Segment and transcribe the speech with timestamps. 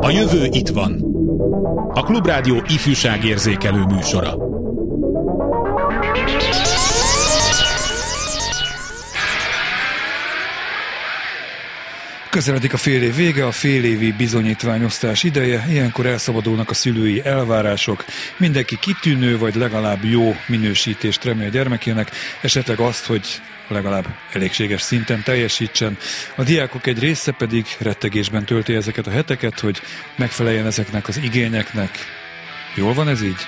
[0.00, 0.92] A jövő itt van.
[1.94, 4.36] A Klubrádió ifjúságérzékelő műsora.
[12.30, 18.04] Közeledik a fél év vége, a fél évi bizonyítványosztás ideje, ilyenkor elszabadulnak a szülői elvárások.
[18.36, 22.10] Mindenki kitűnő, vagy legalább jó minősítést remél a gyermekének,
[22.40, 23.26] esetleg azt, hogy
[23.68, 25.98] legalább elégséges szinten teljesítsen.
[26.36, 29.80] A diákok egy része pedig rettegésben tölti ezeket a heteket, hogy
[30.16, 31.90] megfeleljen ezeknek az igényeknek.
[32.74, 33.46] Jól van ez így?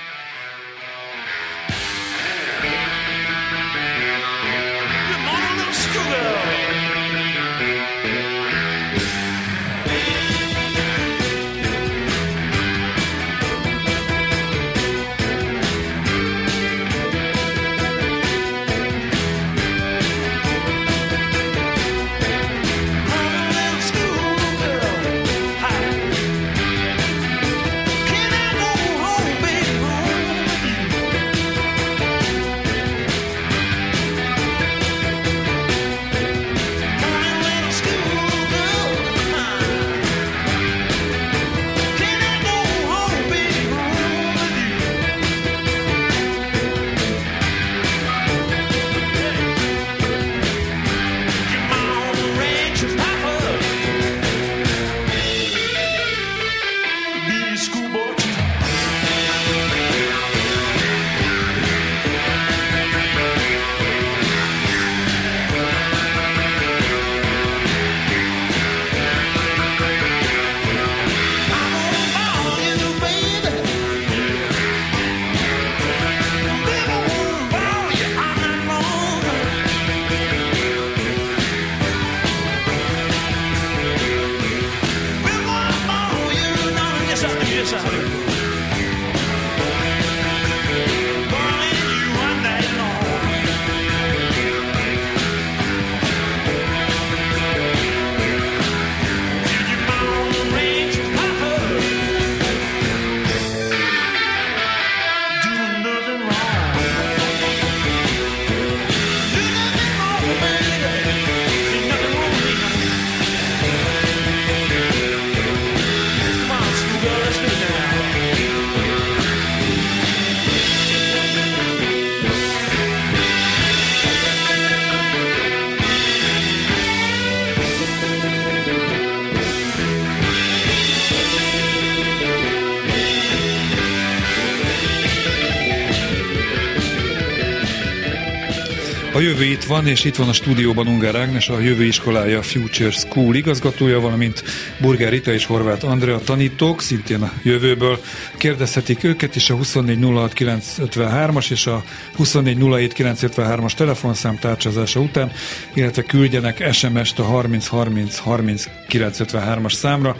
[139.67, 144.43] Van, és itt van a stúdióban Ungár Ágnes, a jövő iskolája Future School igazgatója, valamint
[144.81, 147.99] Burger Rita és Horváth Andrea tanítók, szintén a jövőből.
[148.37, 151.83] Kérdezhetik őket is a 2406953-as és a
[152.17, 155.31] 2407953-as telefonszám tárcsázása után,
[155.73, 160.15] illetve küldjenek SMS-t a 30303953-as számra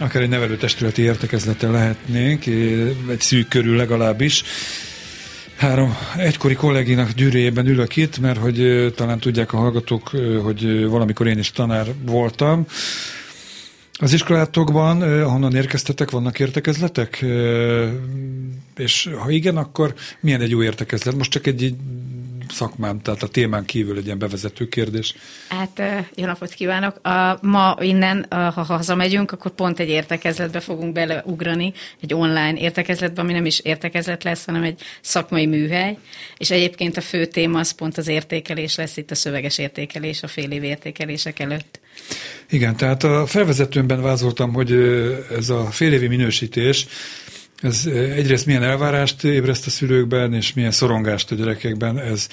[0.00, 4.42] akár egy nevelőtestületi értekezlete lehetnénk, egy szűk körül legalábbis
[5.58, 10.08] három egykori kolléginak gyűrűjében ülök itt, mert hogy talán tudják a hallgatók,
[10.42, 12.66] hogy valamikor én is tanár voltam.
[13.92, 17.24] Az iskolátokban, ahonnan érkeztetek, vannak értekezletek?
[18.76, 21.16] És ha igen, akkor milyen egy jó értekezlet?
[21.16, 21.76] Most csak egy, egy
[22.48, 25.14] szakmám, tehát a témán kívül egy ilyen bevezető kérdés.
[25.48, 25.82] Hát
[26.14, 27.06] jó napot kívánok!
[27.06, 33.32] A, ma innen, ha hazamegyünk, akkor pont egy értekezletbe fogunk beleugrani, egy online értekezletbe, ami
[33.32, 35.98] nem is értekezlet lesz, hanem egy szakmai műhely,
[36.36, 40.26] és egyébként a fő téma az pont az értékelés lesz, itt a szöveges értékelés, a
[40.26, 41.80] fél év értékelések előtt.
[42.50, 44.72] Igen, tehát a felvezetőmben vázoltam, hogy
[45.36, 46.86] ez a félévi minősítés,
[47.60, 51.98] ez egyrészt milyen elvárást ébreszt a szülőkben, és milyen szorongást a gyerekekben.
[51.98, 52.26] Ez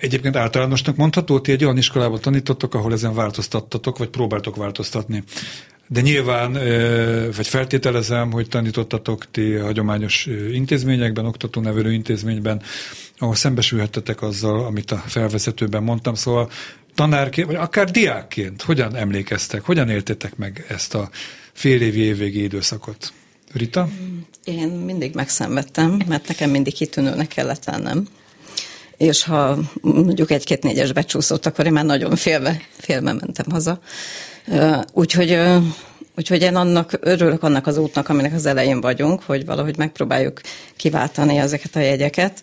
[0.00, 5.22] egyébként általánosnak mondható, ti egy olyan iskolában tanítottok, ahol ezen változtattatok, vagy próbáltok változtatni.
[5.88, 6.52] De nyilván,
[7.36, 12.62] vagy feltételezem, hogy tanítottatok ti hagyományos intézményekben, oktató-nevelő intézményben,
[13.18, 16.14] ahol szembesülhettetek azzal, amit a felvezetőben mondtam.
[16.14, 16.50] Szóval
[16.94, 21.10] tanárként, vagy akár diákként, hogyan emlékeztek, hogyan éltétek meg ezt a
[21.52, 23.12] fél évi évvégi időszakot?
[23.52, 23.88] Rita?
[24.44, 28.06] Én mindig megszenvedtem, mert nekem mindig kitűnőnek kellett lennem.
[28.96, 33.80] És ha mondjuk egy-két négyes becsúszott, akkor én már nagyon félve, félve mentem haza.
[34.92, 35.38] Úgyhogy,
[36.16, 40.40] úgyhogy én annak örülök annak az útnak, aminek az elején vagyunk, hogy valahogy megpróbáljuk
[40.76, 42.42] kiváltani ezeket a jegyeket.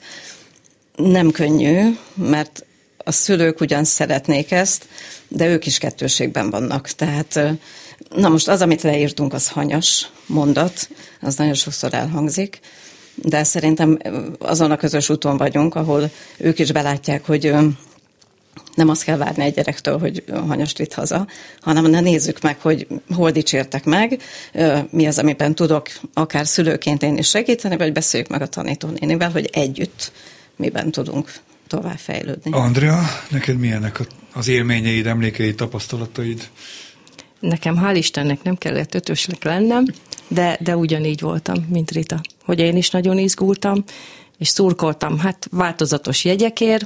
[0.96, 2.66] Nem könnyű, mert
[2.98, 4.88] a szülők ugyan szeretnék ezt,
[5.28, 6.88] de ők is kettőségben vannak.
[6.90, 7.40] Tehát
[8.16, 10.90] Na most az, amit leírtunk, az hanyas mondat,
[11.22, 12.60] az nagyon sokszor elhangzik,
[13.16, 14.00] de szerintem
[14.40, 17.54] azon a közös úton vagyunk, ahol ők is belátják, hogy
[18.76, 21.28] nem azt kell várni egy gyerektől, hogy hanyast vitt haza,
[21.62, 24.22] hanem ne nézzük meg, hogy hol dicsértek meg,
[24.90, 29.50] mi az, amiben tudok akár szülőként én is segíteni, vagy beszéljük meg a tanítónénivel, hogy
[29.52, 30.12] együtt
[30.56, 31.34] miben tudunk
[31.68, 32.00] tovább.
[32.44, 34.00] Andrea, neked milyenek
[34.34, 36.50] az élményeid, emlékeid, tapasztalataid?
[37.50, 39.86] Nekem hál' Istennek nem kellett ötösnek lennem,
[40.28, 42.22] de, de ugyanígy voltam, mint Rita.
[42.46, 43.84] Hogy én is nagyon izgultam,
[44.38, 46.86] és szurkoltam, hát változatos jegyekért,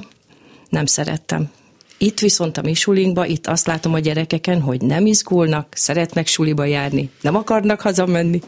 [0.68, 1.50] nem szerettem.
[2.00, 6.64] Itt viszont a mi sulinkba, itt azt látom a gyerekeken, hogy nem izgulnak, szeretnek suliba
[6.64, 8.40] járni, nem akarnak hazamenni.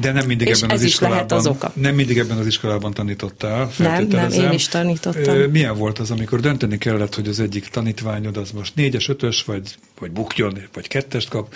[0.00, 1.38] De nem mindig ebben az iskolában.
[1.38, 1.72] Az oka.
[1.74, 3.70] Nem mindig ebben az iskolában tanítottál.
[3.78, 5.38] Nem, nem, én is tanítottam.
[5.38, 9.74] Milyen volt az, amikor dönteni kellett, hogy az egyik tanítványod az most négyes, ötös, vagy,
[9.98, 11.54] vagy bukjon, vagy kettest kap?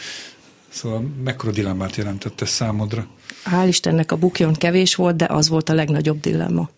[0.68, 3.06] Szóval mekkora dilemmát jelentett ez számodra?
[3.44, 6.70] Hál' Istennek a bukjon kevés volt, de az volt a legnagyobb dilemma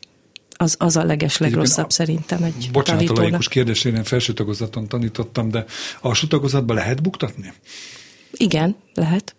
[0.57, 3.19] az, az a leges legrosszabb szerintem egy Bocsánat, tanítónak.
[3.19, 5.65] a laikus kérdés, én felső tagozaton tanítottam, de
[6.01, 7.53] alsó tagozatban lehet buktatni?
[8.33, 9.35] Igen, lehet.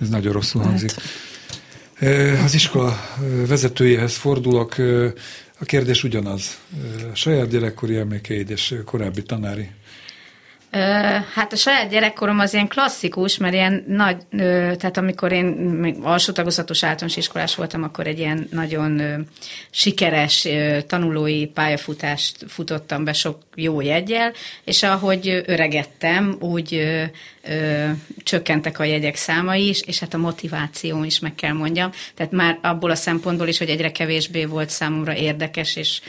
[0.00, 0.78] Ez nagyon rosszul lehet.
[0.78, 1.02] hangzik.
[2.44, 3.00] Az iskola
[3.46, 4.74] vezetőjéhez fordulok,
[5.58, 6.58] a kérdés ugyanaz.
[7.12, 9.70] A saját gyerekkori emlékeid és korábbi tanári
[11.34, 14.16] Hát a saját gyerekkorom az ilyen klasszikus, mert ilyen nagy,
[14.76, 19.02] tehát amikor én még alsó tagozatos általános iskolás voltam, akkor egy ilyen nagyon
[19.70, 20.48] sikeres
[20.86, 24.32] tanulói pályafutást futottam be sok jó jegyel,
[24.64, 27.90] és ahogy öregettem, úgy ö,
[28.22, 31.90] csökkentek a jegyek száma is, és hát a motiváció is meg kell mondjam.
[32.14, 36.00] Tehát már abból a szempontból is, hogy egyre kevésbé volt számomra érdekes, és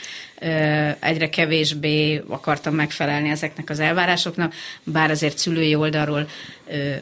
[1.00, 4.54] egyre kevésbé akartam megfelelni ezeknek az elvárásoknak,
[4.84, 6.28] bár azért szülői oldalról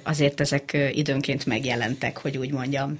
[0.02, 2.98] azért ezek időnként megjelentek, hogy úgy mondjam.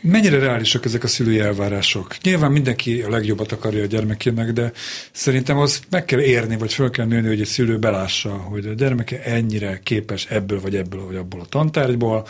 [0.00, 2.16] Mennyire reálisak ezek a szülői elvárások?
[2.22, 4.72] Nyilván mindenki a legjobbat akarja a gyermekének, de
[5.12, 8.72] szerintem az meg kell érni, vagy fel kell nőni, hogy egy szülő belássa, hogy a
[8.72, 12.26] gyermeke ennyire képes ebből, vagy ebből, vagy abból a tantárgyból,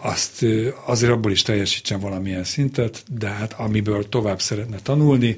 [0.00, 0.46] azt
[0.84, 5.36] azért abból is teljesítsen valamilyen szintet, de hát amiből tovább szeretne tanulni,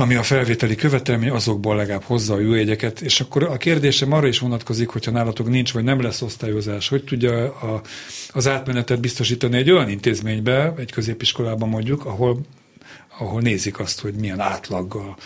[0.00, 4.38] ami a felvételi követelmény, azokból legalább hozza a jegyeket, és akkor a kérdésem arra is
[4.38, 7.80] vonatkozik, hogyha nálatok nincs, vagy nem lesz osztályozás, hogy tudja a,
[8.32, 12.40] az átmenetet biztosítani egy olyan intézménybe, egy középiskolában mondjuk, ahol,
[13.18, 15.16] ahol nézik azt, hogy milyen átlaggal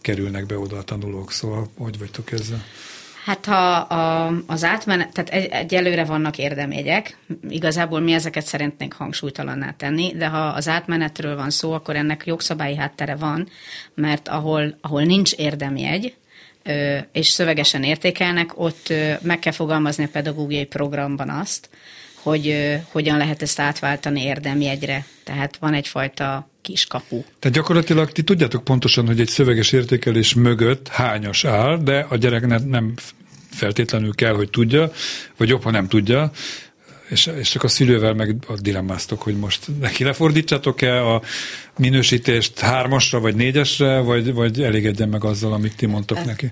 [0.00, 2.64] kerülnek be oda a tanulók, szóval hogy vagytok ezzel?
[3.24, 7.16] Hát ha a, az átmenet, tehát egy, egyelőre vannak érdemjegyek,
[7.48, 12.76] igazából mi ezeket szeretnénk hangsúlytalanná tenni, de ha az átmenetről van szó, akkor ennek jogszabályi
[12.76, 13.48] háttere van,
[13.94, 16.14] mert ahol, ahol nincs érdemjegy,
[17.12, 18.92] és szövegesen értékelnek, ott
[19.22, 21.68] meg kell fogalmazni a pedagógiai programban azt,
[22.14, 25.04] hogy hogyan lehet ezt átváltani érdemjegyre.
[25.22, 27.24] Tehát van egyfajta kiskapu.
[27.38, 32.46] Tehát gyakorlatilag ti tudjátok pontosan, hogy egy szöveges értékelés mögött hányas áll, de a gyerek
[32.46, 32.94] nem,
[33.50, 34.92] feltétlenül kell, hogy tudja,
[35.36, 36.30] vagy jobb, ha nem tudja,
[37.08, 41.22] és, és csak a szülővel meg a dilemmáztok, hogy most neki lefordítsatok-e a
[41.78, 46.48] minősítést hármasra vagy négyesre, vagy, vagy elégedjen meg azzal, amit ti mondtok e,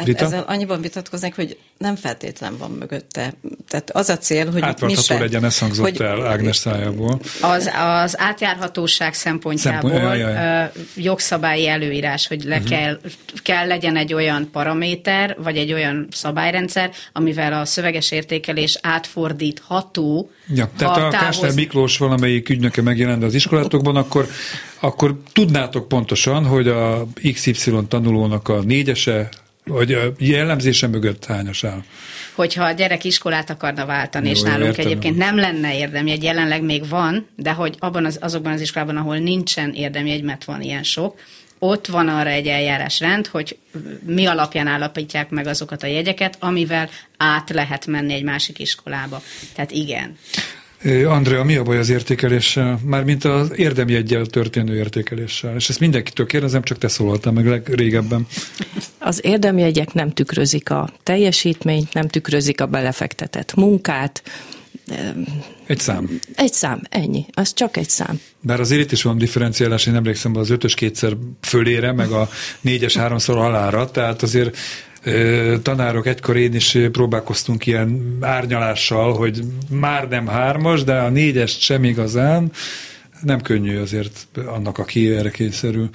[0.00, 0.10] neki.
[0.10, 0.24] Rita?
[0.24, 3.34] Ezzel annyiban vitatkoznék, hogy nem feltétlen van mögötte.
[3.68, 7.20] Tehát az a cél, hogy Átváltható se, legyen, ez hangzott hogy, el Ágnes szájából.
[7.40, 7.70] Az,
[8.02, 10.70] az átjárhatóság szempontjából Szempont, jaj, jaj.
[10.96, 12.70] jogszabályi előírás, hogy le uh-huh.
[12.70, 13.00] kell,
[13.42, 20.30] kell legyen egy olyan paraméter, vagy egy olyan szabályrendszer, amivel a szöveges értékelés átfordítható.
[20.54, 24.28] Ja, tehát a, a Kásler Miklós valamelyik ügynöke megjelent az iskolatokban, akkor
[24.80, 29.28] akkor tudnátok pontosan, hogy a XY tanulónak a négyese
[29.64, 31.82] vagy a jellemzése mögött hányas áll?
[32.34, 34.86] Hogyha a gyerek iskolát akarna váltani, Jó, és nálunk értem.
[34.86, 39.16] egyébként nem lenne érdemjegy, jelenleg még van, de hogy abban az, azokban az iskolában, ahol
[39.16, 41.18] nincsen érdemjegy, mert van ilyen sok,
[41.62, 43.58] ott van arra egy eljárásrend, hogy
[44.06, 49.22] mi alapján állapítják meg azokat a jegyeket, amivel át lehet menni egy másik iskolába.
[49.54, 50.16] Tehát igen.
[51.06, 52.80] Andrea, mi a baj az értékeléssel?
[52.84, 55.54] Mármint az érdemjegyel történő értékeléssel.
[55.54, 58.26] És ezt mindenkitől kérdezem, csak te szólaltál meg legrégebben.
[58.98, 64.22] Az érdemjegyek nem tükrözik a teljesítményt, nem tükrözik a belefektetett munkát.
[65.66, 66.20] Egy szám.
[66.34, 67.26] Egy szám, ennyi.
[67.32, 68.20] Az csak egy szám.
[68.40, 72.28] Bár azért itt is van differenciálás, én emlékszem az ötös kétszer fölére, meg a
[72.60, 74.56] négyes háromszor alára, tehát azért
[75.62, 81.84] tanárok egykor én is próbálkoztunk ilyen árnyalással, hogy már nem hármas, de a négyes sem
[81.84, 82.50] igazán,
[83.22, 85.90] nem könnyű azért annak, aki erre kényszerül.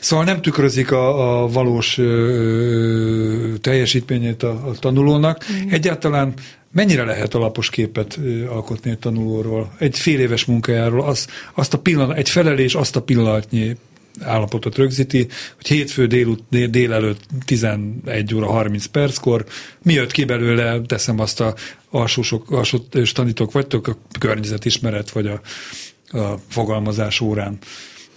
[0.00, 5.44] Szóval nem tükrözik a, a valós ö, teljesítményét a, a tanulónak.
[5.52, 5.68] Mm.
[5.70, 6.34] Egyáltalán
[6.72, 12.16] mennyire lehet alapos képet alkotni egy tanulóról, egy fél éves munkájáról, az, azt a pillanat,
[12.16, 13.76] egy felelés azt a pillanatnyi
[14.20, 19.44] állapotot rögzíti, hogy hétfő délut, délelőtt 11 óra 30 perckor,
[19.82, 21.54] mi jött ki belőle, teszem azt a
[21.90, 22.78] alsósok, alsó
[23.12, 25.40] tanítók vagytok, a környezetismeret vagy a,
[26.18, 27.58] a fogalmazás órán.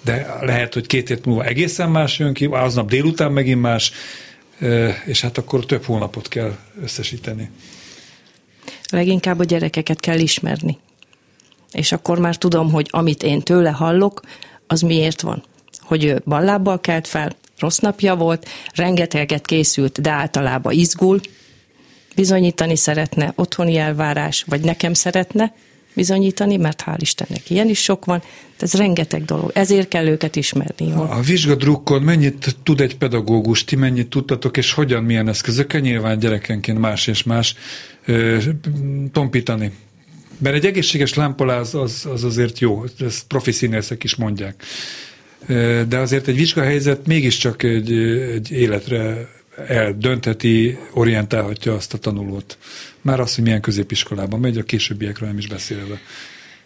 [0.03, 3.91] De lehet, hogy két hét múlva egészen más jön ki, aznap délután megint más,
[5.05, 7.49] és hát akkor több hónapot kell összesíteni.
[8.91, 10.77] Leginkább a gyerekeket kell ismerni.
[11.71, 14.21] És akkor már tudom, hogy amit én tőle hallok,
[14.67, 15.43] az miért van
[15.79, 21.19] hogy ő ballábbal kelt fel, rossz napja volt, rengeteget készült, de általában izgul,
[22.15, 25.53] bizonyítani szeretne, otthoni elvárás, vagy nekem szeretne
[25.93, 28.19] bizonyítani, mert hál' Istennek ilyen is sok van,
[28.57, 29.51] de ez rengeteg dolog.
[29.53, 30.87] Ezért kell őket ismerni.
[30.87, 31.07] Jól.
[31.11, 36.79] A vizsgadrukkon mennyit tud egy pedagógus, ti mennyit tudtatok, és hogyan, milyen eszközökkel, nyilván gyerekenként
[36.79, 37.55] más és más
[38.05, 38.37] ö,
[39.11, 39.71] tompítani.
[40.37, 44.63] Mert egy egészséges lámpaláz az, az azért jó, ezt profi színészek is mondják
[45.87, 47.91] de azért egy vizsgahelyzet mégiscsak egy,
[48.33, 49.27] egy életre
[49.67, 52.57] eldöntheti, orientálhatja azt a tanulót.
[53.01, 55.99] Már az, hogy milyen középiskolában megy, a későbbiekről nem is beszélve.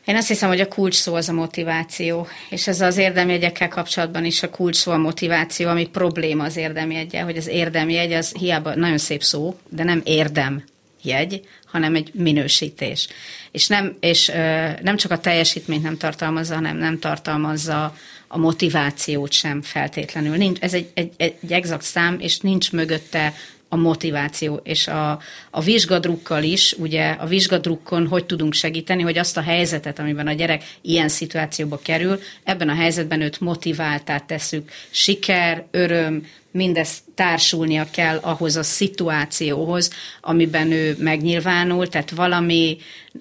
[0.06, 4.26] Én azt hiszem, hogy a kulcs szó az a motiváció, és ez az érdemjegyekkel kapcsolatban
[4.26, 8.76] is a kulcs szó a motiváció, ami probléma az érdemjegye, hogy az érdemjegy az hiába
[8.76, 10.64] nagyon szép szó, de nem érdem
[11.02, 13.08] jegy, hanem egy minősítés.
[13.52, 17.96] És nem, és, ö, nem csak a teljesítményt nem tartalmazza, hanem nem tartalmazza
[18.34, 20.36] a motivációt sem feltétlenül.
[20.36, 23.34] Nincs, ez egy, egy, egy exakt szám, és nincs mögötte
[23.70, 29.38] a motiváció, és a, a vizsgadrukkal is, ugye a vizsgadrukkon hogy tudunk segíteni, hogy azt
[29.38, 34.72] a helyzetet, amiben a gyerek ilyen szituációba kerül, ebben a helyzetben őt motiváltá tesszük.
[34.90, 42.78] Siker, öröm, mindez társulnia kell ahhoz a szituációhoz, amiben ő megnyilvánul, tehát valami,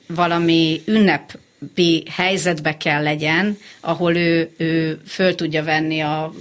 [0.07, 1.39] valami ünnep
[2.11, 6.33] helyzetbe kell legyen, ahol ő, ő föl tudja venni a,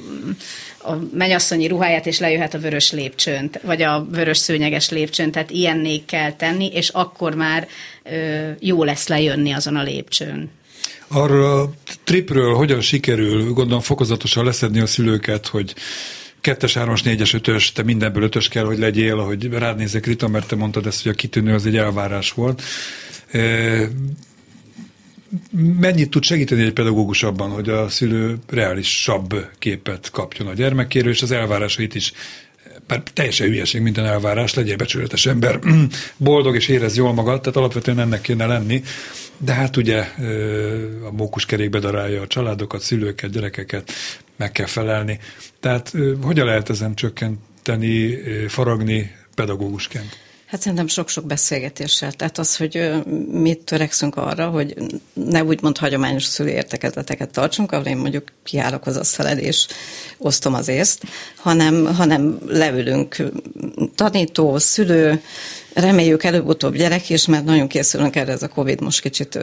[0.83, 5.97] a mennyasszonyi ruháját, és lejöhet a vörös lépcsőn, vagy a vörös szőnyeges lépcsőn, tehát ilyenné
[5.97, 7.67] kell tenni, és akkor már
[8.03, 10.49] ö, jó lesz lejönni azon a lépcsőn.
[11.07, 11.71] Arra a
[12.03, 15.73] tripről hogyan sikerül, gondolom fokozatosan leszedni a szülőket, hogy
[16.41, 20.47] kettes, hármas, négyes, ötös, te mindenből ötös kell, hogy legyél, ahogy rád nézek Rita, mert
[20.47, 22.61] te mondtad ezt, hogy a kitűnő az egy elvárás volt
[25.79, 31.21] mennyit tud segíteni egy pedagógus abban, hogy a szülő reálisabb képet kapjon a gyermekéről, és
[31.21, 32.13] az elvárásait is
[32.87, 35.59] bár teljesen hülyeség minden elvárás, legyél becsületes ember,
[36.17, 38.83] boldog és érez jól magad, tehát alapvetően ennek kéne lenni,
[39.37, 39.99] de hát ugye
[41.03, 43.91] a mókuskerékbe darálja a családokat, szülőket, gyerekeket,
[44.37, 45.19] meg kell felelni.
[45.59, 50.30] Tehát hogyan lehet ezen csökkenteni, faragni pedagógusként?
[50.51, 52.11] Hát szerintem sok-sok beszélgetéssel.
[52.11, 52.91] Tehát az, hogy
[53.31, 54.75] mi törekszünk arra, hogy
[55.13, 59.67] ne úgymond hagyományos szülőértekezleteket tartsunk, ahol én mondjuk kiállok az asztal és
[60.17, 61.03] osztom az észt,
[61.35, 63.15] hanem, hanem leülünk
[63.95, 65.21] tanító, szülő,
[65.73, 69.39] reméljük előbb-utóbb gyerek is, mert nagyon készülünk erre, ez a Covid most kicsit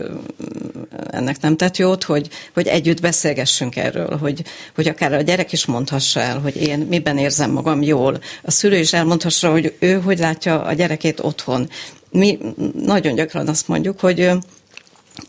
[1.11, 4.44] ennek nem tett jót, hogy, hogy együtt beszélgessünk erről, hogy,
[4.75, 8.76] hogy akár a gyerek is mondhassa el, hogy én miben érzem magam jól, a szülő
[8.76, 11.70] is elmondhassa, hogy ő hogy látja a gyerekét otthon.
[12.11, 12.38] Mi
[12.82, 14.30] nagyon gyakran azt mondjuk, hogy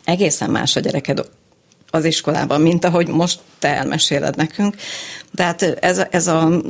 [0.04, 1.28] egészen más a gyereked
[1.90, 4.76] az iskolában, mint ahogy most te elmeséled nekünk.
[5.34, 6.62] Tehát ez, ez a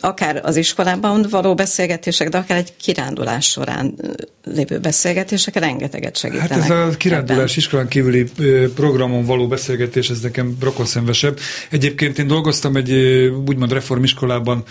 [0.00, 3.94] akár az iskolában való beszélgetések, de akár egy kirándulás során
[4.44, 6.50] lévő beszélgetések rengeteget segítenek.
[6.50, 7.56] Hát ez a kirándulás ebben.
[7.56, 8.26] iskolán kívüli
[8.74, 11.38] programon való beszélgetés, ez nekem rokonszenvesebb.
[11.70, 12.92] Egyébként én dolgoztam egy
[13.46, 14.64] úgymond reformiskolában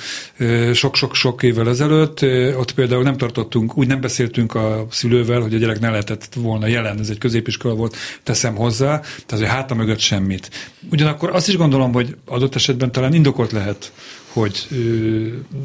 [0.73, 2.21] sok-sok-sok évvel ezelőtt,
[2.57, 6.67] ott például nem tartottunk, úgy nem beszéltünk a szülővel, hogy a gyerek ne lehetett volna
[6.67, 10.49] jelen, ez egy középiskola volt, teszem hozzá, tehát hogy háta mögött semmit.
[10.91, 13.91] Ugyanakkor azt is gondolom, hogy adott esetben talán indokolt lehet,
[14.33, 14.67] hogy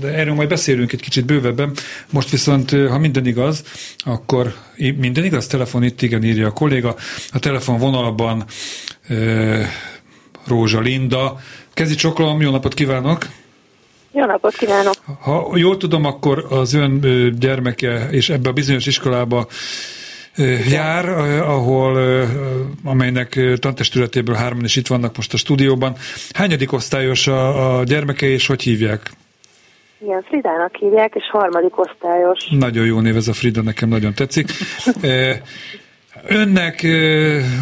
[0.01, 1.73] de erről majd beszélünk egy kicsit bővebben.
[2.11, 3.65] Most viszont, ha minden igaz,
[3.99, 5.47] akkor minden igaz?
[5.47, 6.97] Telefon itt, igen, írja a kolléga.
[7.33, 8.45] A telefon vonalban
[10.47, 11.41] Rózsa Linda.
[11.75, 13.27] Kezi csokolom, jó napot kívánok!
[14.13, 14.95] Jó napot kívánok!
[15.21, 17.01] Ha jól tudom, akkor az ön
[17.39, 19.47] gyermeke és ebbe a bizonyos iskolába
[20.71, 21.09] jár,
[21.41, 22.25] ahol,
[22.85, 25.97] amelynek tantestületéből hárman is itt vannak most a stúdióban.
[26.33, 29.11] Hányadik osztályos a, a gyermeke, és hogy hívják?
[29.99, 32.39] Igen, Fridának hívják, és harmadik osztályos.
[32.51, 34.51] Nagyon jó név ez a Frida, nekem nagyon tetszik.
[36.29, 36.87] Önnek,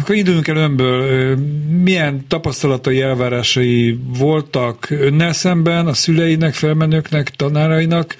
[0.01, 1.35] akkor induljunk el önből,
[1.83, 8.15] milyen tapasztalatai, elvárásai voltak önnel szemben, a szüleinek, felmenőknek, tanárainak,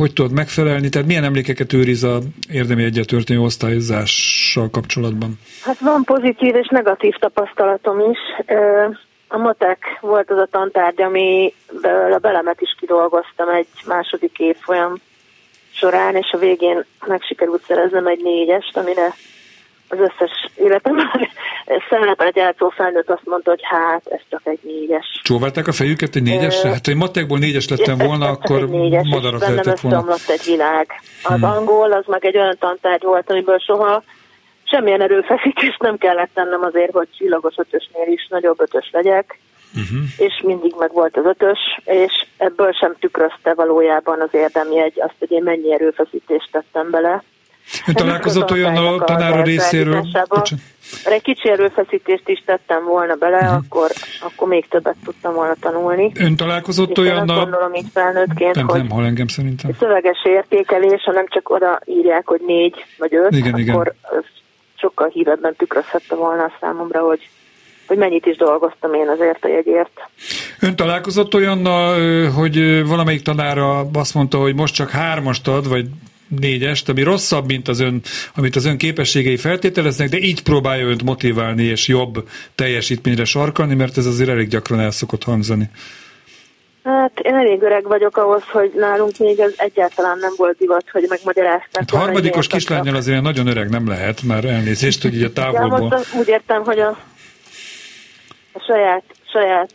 [0.00, 2.18] hogy tudod megfelelni, tehát milyen emlékeket őriz a
[2.52, 5.38] érdemi egyetörténő osztályozással kapcsolatban?
[5.64, 8.18] Hát van pozitív és negatív tapasztalatom is.
[9.28, 11.54] A matek volt az a tantárgy, ami
[12.10, 14.94] a belemet is kidolgoztam egy második évfolyam
[15.72, 19.14] során, és a végén meg sikerült szereznem egy négyest, amire
[19.90, 21.06] az összes életemben
[21.90, 25.20] szemlepen játszó felnőtt azt mondta, hogy hát ez csak egy négyes.
[25.22, 26.68] Csóválták a fejüket egy négyesre?
[26.70, 30.14] Hát, én matekból négyes lettem volna, akkor négyes, madarat lehetett volna.
[30.26, 30.86] egy világ.
[31.22, 31.44] Az hmm.
[31.44, 34.02] angol az meg egy olyan tantárgy volt, amiből soha
[34.70, 39.38] semmilyen erőfeszítést nem kellett tennem azért, hogy csillagos ötösnél is nagyobb ötös legyek,
[39.74, 40.00] uh-huh.
[40.16, 45.14] és mindig meg volt az ötös, és ebből sem tükrözte valójában az érdemi egy azt,
[45.18, 47.22] hogy én mennyi erőfeszítést tettem bele.
[47.86, 50.06] Ön találkozott olyan a tanára részéről?
[51.04, 53.54] Ha egy kicsi erőfeszítést is tettem volna bele, uh-huh.
[53.54, 56.12] akkor, akkor még többet tudtam volna tanulni.
[56.14, 57.34] Ön találkozott olyan a...
[57.34, 59.70] gondolom itt felnőttként, nem, hogy nem hall engem szerintem.
[59.78, 64.24] szöveges értékelés, ha nem csak oda írják, hogy négy vagy öt, igen, akkor igen.
[64.74, 67.28] sokkal hívebben tükrözhette volna a számomra, hogy
[67.86, 70.00] hogy mennyit is dolgoztam én azért a jegyért.
[70.60, 75.86] Ön találkozott olyannal, hogy valamelyik tanára azt mondta, hogy most csak hármast ad, vagy
[76.38, 78.00] négyest, ami rosszabb, mint az ön,
[78.34, 83.96] amit az ön képességei feltételeznek, de így próbálja önt motiválni és jobb teljesítményre sarkalni, mert
[83.96, 85.70] ez azért elég gyakran el szokott hangzani.
[86.84, 91.06] Hát én elég öreg vagyok ahhoz, hogy nálunk még ez egyáltalán nem volt divat, hogy
[91.08, 91.90] megmagyarázták.
[91.90, 95.88] Hát harmadikos kislányjal azért nagyon öreg nem lehet, már elnézést, hogy így a távolból.
[95.90, 96.88] Ja, úgy értem, hogy a,
[98.52, 99.72] a saját saját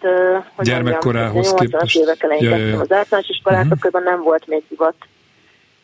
[0.56, 1.98] hogy gyermekkorához képest.
[1.98, 2.80] évek elején ja, ja, ja.
[2.80, 4.04] az általános iskolát, uh-huh.
[4.04, 4.96] nem volt még divat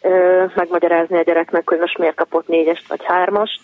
[0.01, 3.59] ö, megmagyarázni a gyereknek, hogy most miért kapott négyest vagy hármast.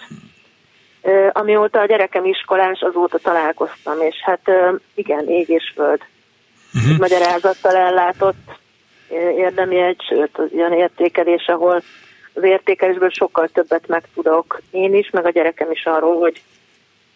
[1.02, 6.02] Ö, amióta a gyerekem iskolás, azóta találkoztam, és hát ö, igen, ég és föld.
[6.74, 6.98] Uh-huh.
[6.98, 8.60] Magyarázattal ellátott
[9.36, 11.82] érdemi egy, sőt, az ilyen értékelés, ahol
[12.34, 16.42] az értékelésből sokkal többet megtudok én is, meg a gyerekem is arról, hogy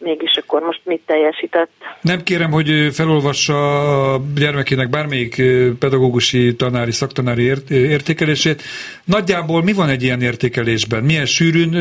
[0.01, 1.71] mégis akkor most mit teljesített.
[2.01, 5.41] Nem kérem, hogy felolvassa a gyermekének bármelyik
[5.79, 8.61] pedagógusi tanári, szaktanári értékelését.
[9.03, 11.03] Nagyjából mi van egy ilyen értékelésben?
[11.03, 11.73] Milyen sűrűn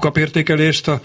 [0.00, 1.00] kap értékelést a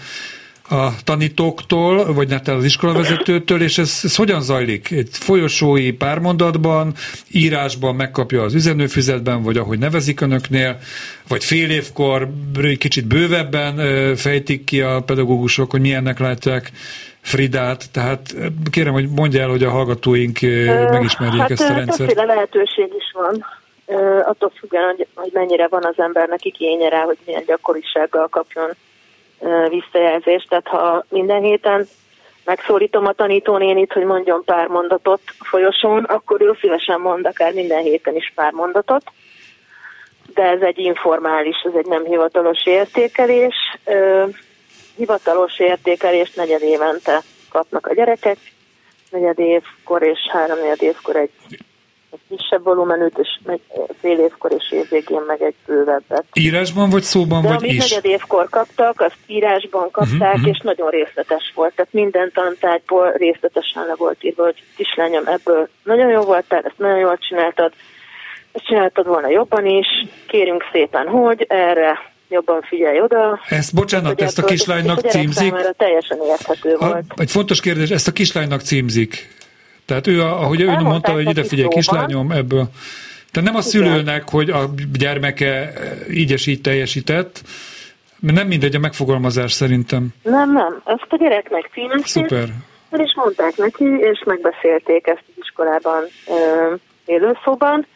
[0.70, 4.90] a tanítóktól, vagy nem az iskolavezetőtől, és ez, ez hogyan zajlik?
[4.90, 6.92] Egy folyosói pármondatban,
[7.32, 10.78] írásban megkapja az üzenőfüzetben, vagy ahogy nevezik önöknél,
[11.28, 12.28] vagy fél évkor
[12.78, 13.76] kicsit bővebben
[14.16, 16.70] fejtik ki a pedagógusok, hogy milyennek látják
[17.20, 18.34] Fridát, tehát
[18.70, 20.38] kérem, hogy mondja el, hogy a hallgatóink
[20.90, 22.18] megismerjék hát, ezt a rendszert.
[22.18, 23.44] Hát lehetőség is van,
[24.24, 28.70] attól függően, hogy mennyire van az embernek igénye rá, hogy milyen gyakorisággal kapjon
[29.68, 31.88] visszajelzést, tehát ha minden héten
[32.44, 38.16] megszólítom a tanítónénit, hogy mondjon pár mondatot folyosón, akkor ő szívesen mond akár minden héten
[38.16, 39.02] is pár mondatot,
[40.34, 43.54] de ez egy informális, ez egy nem hivatalos értékelés.
[44.96, 48.38] Hivatalos értékelést negyed évente kapnak a gyerekek,
[49.10, 51.30] negyed évkor és három negyed évkor egy
[52.36, 53.60] kisebb volumenűt, és meg
[54.00, 56.24] fél évkor és évvégén meg egy bővebbet.
[56.32, 57.90] Írásban vagy szóban, De vagy amit is?
[57.90, 61.74] negyed évkor kaptak, azt írásban kapták, uh-huh, és nagyon részletes volt.
[61.74, 66.98] Tehát minden tantárgyból részletesen le volt írva, hogy kislányom, ebből nagyon jó voltál, ezt nagyon
[66.98, 67.72] jól csináltad,
[68.52, 69.86] ezt csináltad volna jobban is,
[70.26, 73.40] kérünk szépen, hogy erre jobban figyelj oda.
[73.48, 75.54] Ezt, bocsánat, ezt a kislánynak címzik?
[75.76, 77.04] teljesen érthető a, volt.
[77.16, 79.38] Egy fontos kérdés, ezt a kislánynak címzik.
[79.90, 82.64] Tehát ő, ahogy ön mondta, hogy ide figyelj, kislányom, ebből.
[83.30, 84.64] Tehát nem a szülőnek, hogy a
[84.98, 85.72] gyermeke
[86.10, 87.42] így és így teljesített,
[88.20, 90.08] mert nem mindegy a megfogalmazás szerintem.
[90.22, 90.82] Nem, nem.
[90.84, 92.28] Ezt a gyereknek címezték.
[92.28, 92.48] Szuper.
[92.90, 96.74] És mondták neki, és megbeszélték ezt az iskolában ö,
[97.04, 97.86] élőszóban,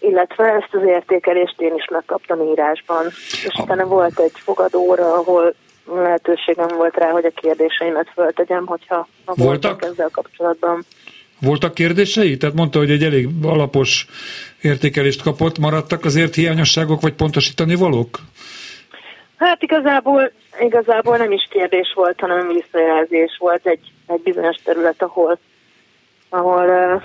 [0.00, 3.06] illetve ezt az értékelést én is megkaptam írásban.
[3.30, 3.62] És ha.
[3.62, 5.54] utána volt egy fogadóra, ahol
[5.94, 10.84] lehetőségem volt rá, hogy a kérdéseimet föltegyem, hogyha voltak ezzel kapcsolatban.
[11.40, 12.36] Voltak kérdései?
[12.36, 14.06] Tehát mondta, hogy egy elég alapos
[14.62, 15.58] értékelést kapott.
[15.58, 18.18] Maradtak azért hiányosságok, vagy pontosítani valók?
[19.36, 25.38] Hát igazából, igazából nem is kérdés volt, hanem visszajelzés volt egy, egy bizonyos terület, ahol,
[26.28, 27.02] ahol uh,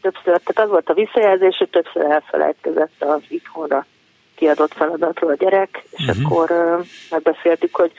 [0.00, 3.86] többször, tehát az volt a visszajelzés, hogy többször elfelejtkezett az itthonra
[4.34, 6.24] kiadott feladatról a gyerek, és uh-huh.
[6.24, 7.92] akkor uh, megbeszéltük, hogy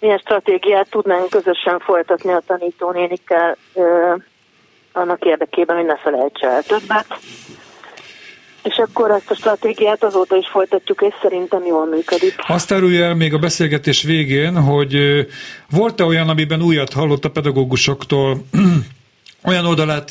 [0.00, 4.22] milyen stratégiát tudnánk közösen folytatni a tanítónénikkel uh,
[4.92, 7.06] annak érdekében, hogy ne felejtse el többet.
[8.62, 12.34] És akkor ezt a stratégiát azóta is folytatjuk, és szerintem jól működik.
[12.46, 14.96] Azt árulja el még a beszélgetés végén, hogy
[15.70, 18.36] volt-e olyan, amiben újat hallott a pedagógusoktól,
[19.44, 20.10] olyan oldalát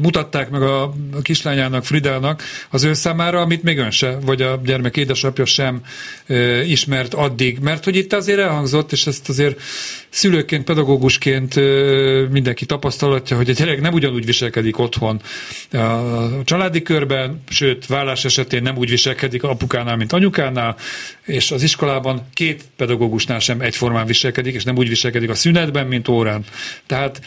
[0.00, 4.96] mutatták meg a kislányának, Fridának az ő számára, amit még ön se, vagy a gyermek
[4.96, 5.80] édesapja sem
[6.66, 7.58] ismert addig.
[7.58, 9.60] Mert hogy itt azért elhangzott, és ezt azért
[10.08, 11.54] szülőként, pedagógusként
[12.30, 15.20] mindenki tapasztalatja, hogy a gyerek nem ugyanúgy viselkedik otthon
[15.72, 20.76] a családi körben, sőt, vállás esetén nem úgy viselkedik apukánál, mint anyukánál,
[21.24, 26.08] és az iskolában két pedagógusnál sem egyformán viselkedik, és nem úgy viselkedik a szünetben, mint
[26.08, 26.44] órán.
[26.86, 27.20] Tehát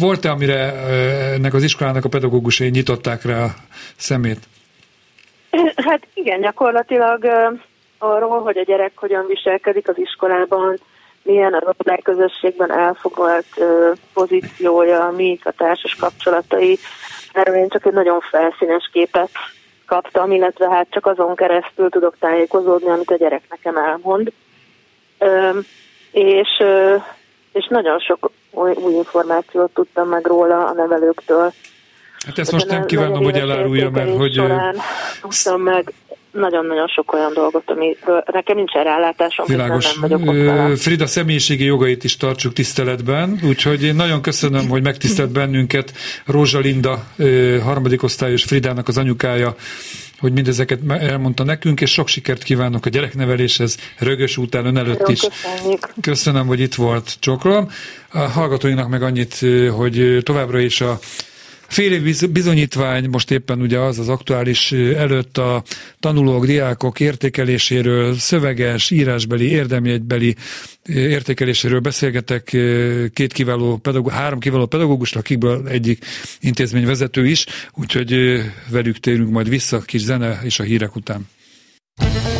[0.00, 0.72] volt-e, amire
[1.32, 3.54] ennek az iskolának a pedagógusai nyitották rá a
[3.96, 4.38] szemét?
[5.76, 7.24] Hát igen, gyakorlatilag
[7.98, 10.80] arról, hogy a gyerek hogyan viselkedik az iskolában,
[11.22, 13.46] milyen az közösségben elfoglalt
[14.12, 16.78] pozíciója, mik a társas kapcsolatai.
[17.32, 19.30] Erről én csak egy nagyon felszínes képet
[19.90, 24.32] kaptam, illetve hát csak azon keresztül tudok tájékozódni, amit a gyerek nekem elmond.
[26.10, 26.48] és,
[27.52, 31.52] és nagyon sok új, új információt tudtam meg róla a nevelőktől.
[32.26, 34.32] Hát ezt most nem kívánom, hogy elárulja, mert hogy...
[34.32, 34.76] Során
[35.20, 35.92] tudtam meg
[36.32, 37.96] nagyon-nagyon sok olyan dolgot, ami
[38.32, 39.96] nekem nincs rálátásom, Világos.
[39.96, 45.30] nem vagyok ott Frida személyiségi jogait is tartsuk tiszteletben, úgyhogy én nagyon köszönöm, hogy megtisztelt
[45.30, 45.92] bennünket
[46.26, 47.04] Rózsa Linda,
[47.62, 49.54] harmadik osztályos Fridának az anyukája,
[50.20, 55.20] hogy mindezeket elmondta nekünk, és sok sikert kívánok a gyerekneveléshez, Rögös után ön előtt is.
[55.20, 55.92] Köszönjük.
[56.00, 57.70] Köszönöm, hogy itt volt, csokolom.
[58.12, 59.38] A hallgatóinak meg annyit,
[59.76, 60.98] hogy továbbra is a
[61.70, 65.62] Fél év bizonyítvány, most éppen ugye az az aktuális előtt a
[66.00, 70.36] tanulók, diákok értékeléséről, szöveges, írásbeli, érdemjegybeli
[70.86, 72.44] értékeléséről beszélgetek
[73.12, 76.04] két kiváló pedagógus, három kiváló pedagógusra, akikből egyik
[76.40, 81.28] intézmény vezető is, úgyhogy velük térünk majd vissza, kis zene és a hírek után.
[81.96, 82.39] jövő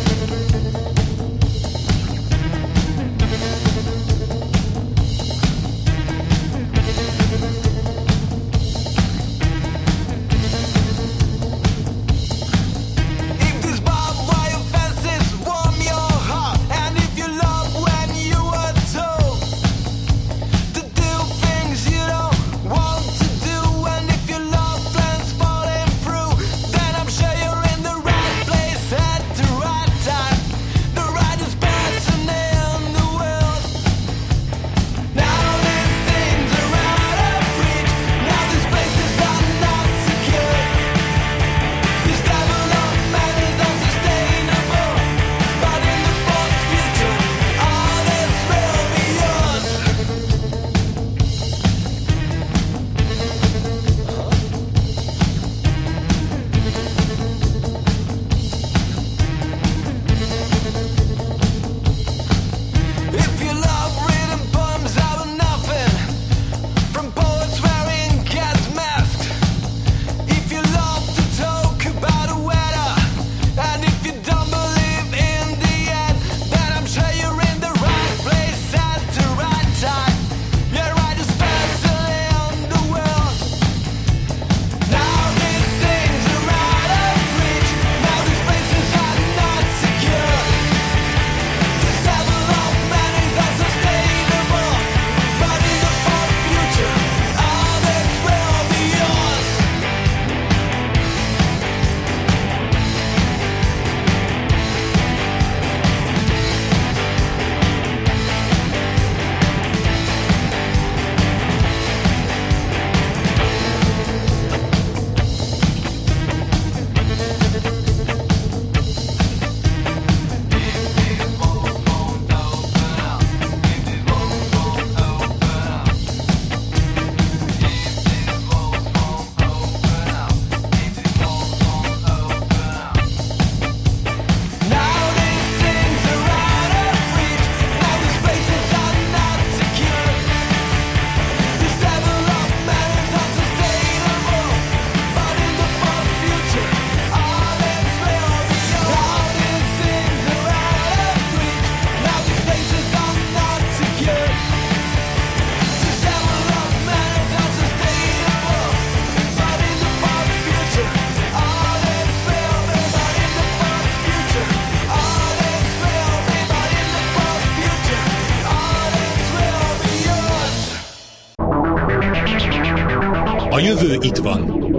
[174.01, 174.69] itt van.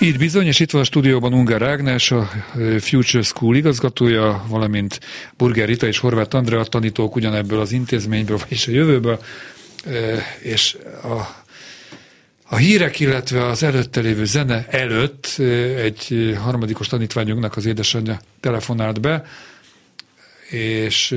[0.00, 2.30] Így bizony, és itt van a stúdióban Ungár Ágnes, a
[2.80, 5.00] Future School igazgatója, valamint
[5.36, 9.18] Burger Rita és Horváth Andrea tanítók ugyanebből az intézményből, és a jövőből,
[10.42, 11.40] és a
[12.52, 15.26] a hírek, illetve az előtte lévő zene előtt
[15.76, 19.24] egy harmadikos tanítványunknak az édesanyja telefonált be,
[20.50, 21.14] és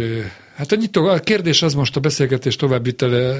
[0.55, 3.35] hát a, nyitó, a kérdés az most a beszélgetés továbbvitele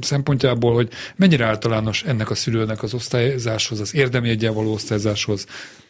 [0.00, 5.46] szempontjából, hogy mennyire általános ennek a szülőnek az osztályzáshoz, az érdemi való osztályzáshoz,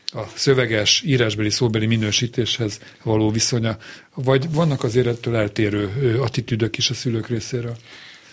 [0.06, 3.76] a szöveges, írásbeli, szóbeli minősítéshez való viszonya,
[4.14, 7.76] vagy vannak azért ettől eltérő attitűdök is a szülők részéről?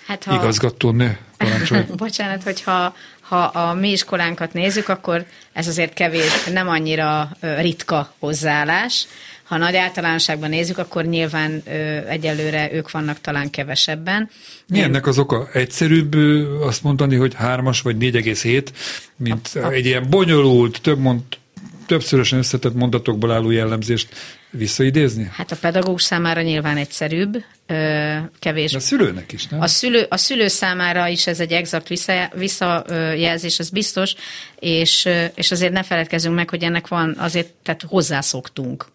[0.05, 0.35] Hát ha...
[0.35, 1.83] Igazgatónő, parancsolj.
[1.95, 2.95] Bocsánat, hogyha
[3.31, 9.07] ha a mi iskolánkat nézzük, akkor ez azért kevés, nem annyira ritka hozzáállás.
[9.51, 11.71] Ha nagy általánosságban nézzük, akkor nyilván ö,
[12.07, 14.29] egyelőre ők vannak talán kevesebben.
[14.67, 15.49] Mi ennek az oka?
[15.53, 16.15] Egyszerűbb
[16.61, 18.67] azt mondani, hogy hármas vagy 4,7,
[19.15, 19.71] mint a, a...
[19.71, 21.21] egy ilyen bonyolult, több mond,
[21.85, 24.07] többszörösen összetett mondatokból álló jellemzést
[24.49, 25.29] visszaidézni?
[25.33, 27.43] Hát a pedagógus számára nyilván egyszerűbb,
[28.39, 28.71] kevés.
[28.71, 29.61] De a szülőnek is, nem?
[29.61, 31.87] A szülő, a szülő számára is ez egy exakt
[32.33, 34.15] visszajelzés, az biztos,
[34.59, 38.85] és, és azért ne feledkezzünk meg, hogy ennek van azért, tehát hozzászoktunk.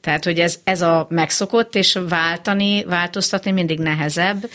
[0.00, 4.50] Tehát, hogy ez, ez a megszokott, és váltani, változtatni mindig nehezebb,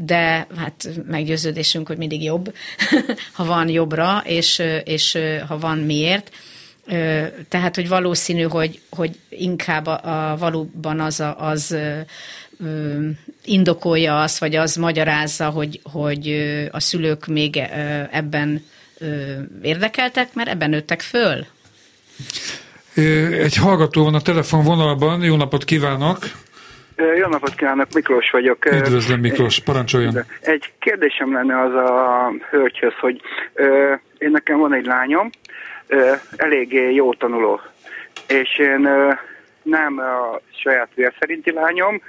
[0.00, 2.54] de hát meggyőződésünk, hogy mindig jobb,
[3.32, 6.30] ha van jobbra, és, és ha van miért.
[7.48, 11.76] Tehát, hogy valószínű, hogy, hogy inkább a, a valóban az, a, az
[13.44, 16.28] indokolja azt, vagy az magyarázza, hogy, hogy
[16.70, 17.56] a szülők még
[18.10, 18.64] ebben
[19.62, 21.46] érdekeltek, mert ebben nőttek föl?
[22.98, 26.18] Egy hallgató van a telefonvonalban, jó napot kívánok!
[27.18, 28.64] Jó napot kívánok, Miklós vagyok.
[28.64, 30.14] Üdvözlöm Miklós, parancsoljon.
[30.40, 33.20] Egy kérdésem lenne az a hölgyhöz, hogy
[34.18, 35.30] én nekem van egy lányom,
[36.36, 37.60] eléggé jó tanuló,
[38.28, 38.88] és én
[39.62, 42.02] nem a saját vér szerinti lányom,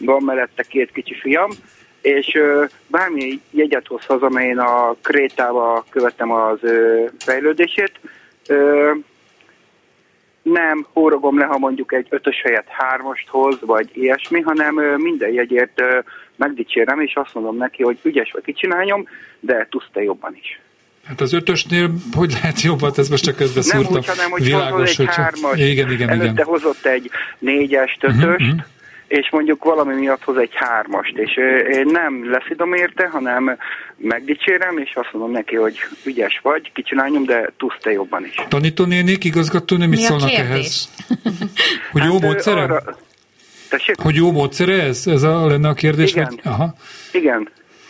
[0.00, 1.50] van mellette két kicsi fiam,
[2.00, 2.38] és
[2.86, 6.58] bármi jegyet hoz haza, én a Krétába követem az
[7.18, 7.92] fejlődését,
[10.52, 15.82] nem hórogom le, ha mondjuk egy ötös helyet hármast hoz, vagy ilyesmi, hanem minden jegyért
[16.36, 19.08] megdicsérem, és azt mondom neki, hogy ügyes vagy kicsinálom,
[19.40, 20.60] de tudsz te jobban is.
[21.04, 23.92] Hát az ötösnél hogy lehet jobbat, ez most csak közbe szúrtam.
[23.92, 26.44] Nem úgy, hanem hogy Világos, egy hármas, igen, igen, előtte igen.
[26.44, 28.60] hozott egy négyes, ötöst, uh-huh, uh-huh
[29.08, 31.36] és mondjuk valami miatt hoz egy hármast, és
[31.70, 33.58] én nem leszidom érte, hanem
[33.96, 38.34] megdicsérem, és azt mondom neki, hogy ügyes vagy, kicsi lányom, de tudsz te jobban is.
[38.48, 40.88] Tanítónénik, igazgatónék, mit Mi szólnak ehhez?
[41.92, 42.62] hogy jó hát, módszere?
[42.62, 42.82] Arra...
[44.02, 45.06] Hogy jó módszere ez?
[45.06, 46.10] Ez a, lenne a kérdés?
[46.10, 46.24] Igen.
[46.24, 46.40] Vagy?
[46.52, 46.74] Aha.
[47.12, 47.48] Igen.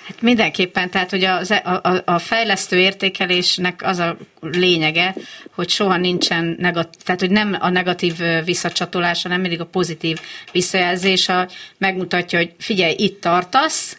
[0.08, 1.40] Hát mindenképpen, tehát hogy a,
[1.82, 5.14] a, a fejlesztő értékelésnek az a lényege,
[5.54, 10.20] hogy soha nincsen negatív, tehát hogy nem a negatív visszacsatolás, hanem mindig a pozitív
[10.52, 13.98] visszajelzés, a, megmutatja, hogy figyelj, itt tartasz,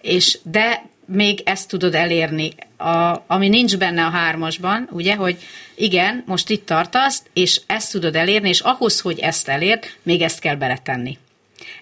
[0.00, 5.36] és de még ezt tudod elérni, a, ami nincs benne a hármasban, ugye, hogy
[5.74, 10.40] igen, most itt tartasz, és ezt tudod elérni, és ahhoz, hogy ezt elérd, még ezt
[10.40, 11.18] kell beletenni.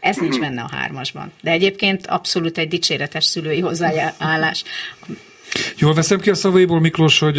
[0.00, 1.32] Ez nincs benne a hármasban.
[1.42, 4.64] De egyébként abszolút egy dicséretes szülői hozzáállás.
[5.78, 7.38] Jól veszem ki a szavaiból, Miklós, hogy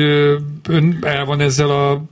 [0.70, 2.04] ön el van ezzel a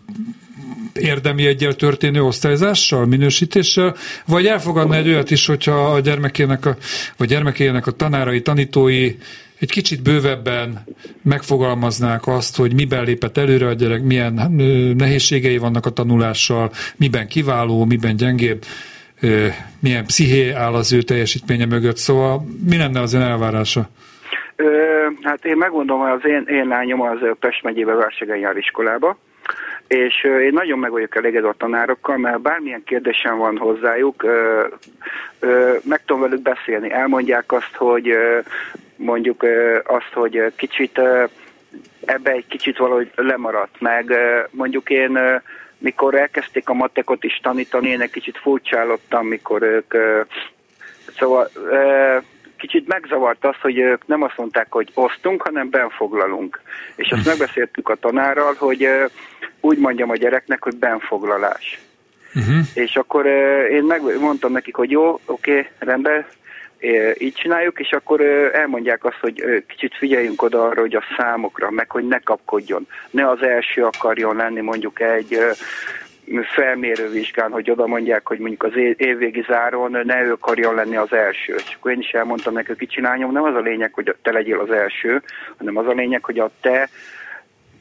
[0.93, 6.77] érdemi egyel történő osztályzással, minősítéssel, vagy elfogadna egy olyat is, hogyha a gyermekének a,
[7.17, 9.15] vagy gyermekének a tanárai, tanítói
[9.59, 10.85] egy kicsit bővebben
[11.21, 14.51] megfogalmaznák azt, hogy miben lépett előre a gyerek, milyen
[14.97, 18.65] nehézségei vannak a tanulással, miben kiváló, miben gyengébb
[19.81, 23.89] milyen psziché áll az ő teljesítménye mögött, szóval mi lenne az ön elvárása?
[24.55, 29.17] Ö, hát én megmondom, hogy az én, én lányom az Pest megyébe Vársegen jár iskolába,
[29.87, 34.67] és én nagyon meg vagyok elégedve a tanárokkal, mert bármilyen kérdésem van hozzájuk, ö,
[35.39, 36.91] ö, meg tudom velük beszélni.
[36.91, 38.13] Elmondják azt, hogy
[38.95, 39.45] mondjuk
[39.83, 41.23] azt, hogy kicsit ö,
[42.05, 44.13] ebbe egy kicsit valahogy lemaradt, meg
[44.51, 45.41] mondjuk én
[45.79, 49.93] mikor elkezdték a matekot is tanítani, én egy kicsit furcsálottam, mikor ők,
[51.17, 51.49] szóval
[52.57, 56.61] kicsit megzavart az, hogy ők nem azt mondták, hogy osztunk, hanem benfoglalunk.
[56.95, 58.87] És azt megbeszéltük a tanárral, hogy
[59.59, 61.79] úgy mondjam a gyereknek, hogy benfoglalás.
[62.35, 62.65] Uh-huh.
[62.73, 63.25] És akkor
[63.71, 66.25] én megmondtam nekik, hogy jó, oké, rendben,
[67.17, 68.21] így csináljuk, és akkor
[68.53, 72.87] elmondják azt, hogy kicsit figyeljünk oda arra, hogy a számokra, meg hogy ne kapkodjon.
[73.09, 75.37] Ne az első akarjon lenni mondjuk egy
[76.55, 81.55] felmérővizsgán, hogy oda mondják, hogy mondjuk az évvégi záron ne ő akarjon lenni az első.
[81.55, 84.59] És akkor én is elmondtam neki, hogy kicsináljon, nem az a lényeg, hogy te legyél
[84.59, 85.21] az első,
[85.57, 86.89] hanem az a lényeg, hogy a te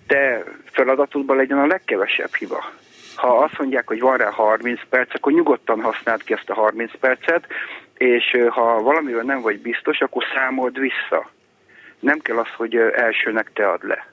[0.07, 2.73] te feladatodban legyen a legkevesebb hiba.
[3.19, 6.91] Ha azt mondják, hogy van rá 30 perc, akkor nyugodtan használd ki ezt a 30
[7.01, 7.47] percet,
[7.95, 11.31] és ha valamiről nem vagy biztos, akkor számold vissza.
[12.01, 14.07] Nem kell az, hogy elsőnek te ad le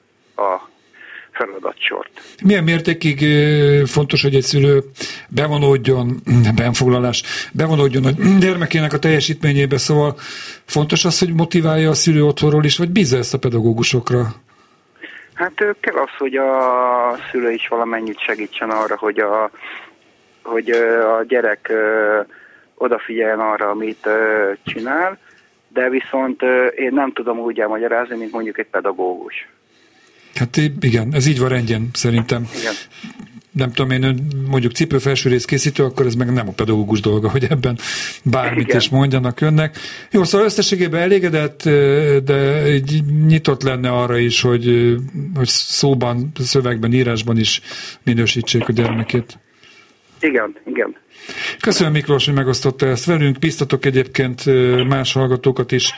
[0.44, 0.70] a
[1.32, 2.10] feladatsort.
[2.44, 3.26] Milyen mértékig
[3.88, 4.84] fontos, hogy egy szülő
[5.30, 6.22] bevonódjon,
[6.62, 10.20] benfoglalás, bevonódjon a gyermekének a teljesítményébe, szóval
[10.66, 14.36] fontos az, hogy motiválja a szülő otthonról is, vagy bízza ezt a pedagógusokra?
[15.36, 19.52] Hát kell az, hogy a szülő is valamennyit segítsen arra, hogy a,
[20.44, 20.70] hogy
[21.20, 21.72] a gyerek
[22.76, 24.08] odafigyeljen arra, amit
[24.64, 25.18] csinál,
[25.68, 26.42] de viszont
[26.76, 29.48] én nem tudom úgy elmagyarázni, mint mondjuk egy pedagógus.
[30.36, 32.48] Hát igen, ez így van rendjen, szerintem.
[32.60, 32.74] Igen.
[33.56, 37.44] Nem tudom én, mondjuk cipőfelső rész készítő, akkor ez meg nem a pedagógus dolga, hogy
[37.50, 37.78] ebben
[38.24, 38.80] bármit igen.
[38.80, 39.78] is mondjanak önnek.
[40.12, 41.64] Jó, szóval összességében elégedett,
[42.24, 42.64] de
[43.28, 44.96] nyitott lenne arra is, hogy,
[45.36, 47.62] hogy szóban, szövegben, írásban is
[48.04, 49.40] minősítsék a gyermekét.
[50.20, 50.96] Igen, igen.
[51.60, 53.40] Köszönöm Miklós, hogy megosztotta ezt velünk.
[53.40, 54.44] Biztatok egyébként
[54.88, 55.94] más hallgatókat is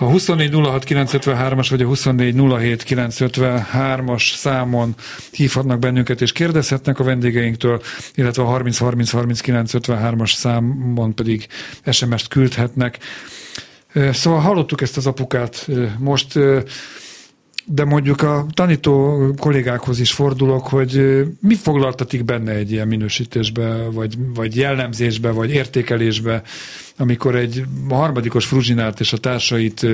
[0.00, 4.94] a 2406953-as vagy a 2407953-as számon
[5.30, 7.82] hívhatnak bennünket és kérdezhetnek a vendégeinktől,
[8.14, 11.46] illetve a 30303953-as számon pedig
[11.90, 12.98] SMS-t küldhetnek.
[14.12, 16.38] Szóval hallottuk ezt az apukát most
[17.70, 24.14] de mondjuk a tanító kollégákhoz is fordulok, hogy mi foglaltatik benne egy ilyen minősítésbe, vagy,
[24.34, 26.42] vagy jellemzésbe, vagy értékelésbe,
[26.96, 29.86] amikor egy harmadikos fruzsinát és a társait,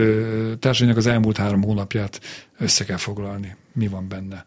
[0.58, 2.20] társainak az elmúlt három hónapját
[2.58, 3.56] össze kell foglalni.
[3.72, 4.44] Mi van benne?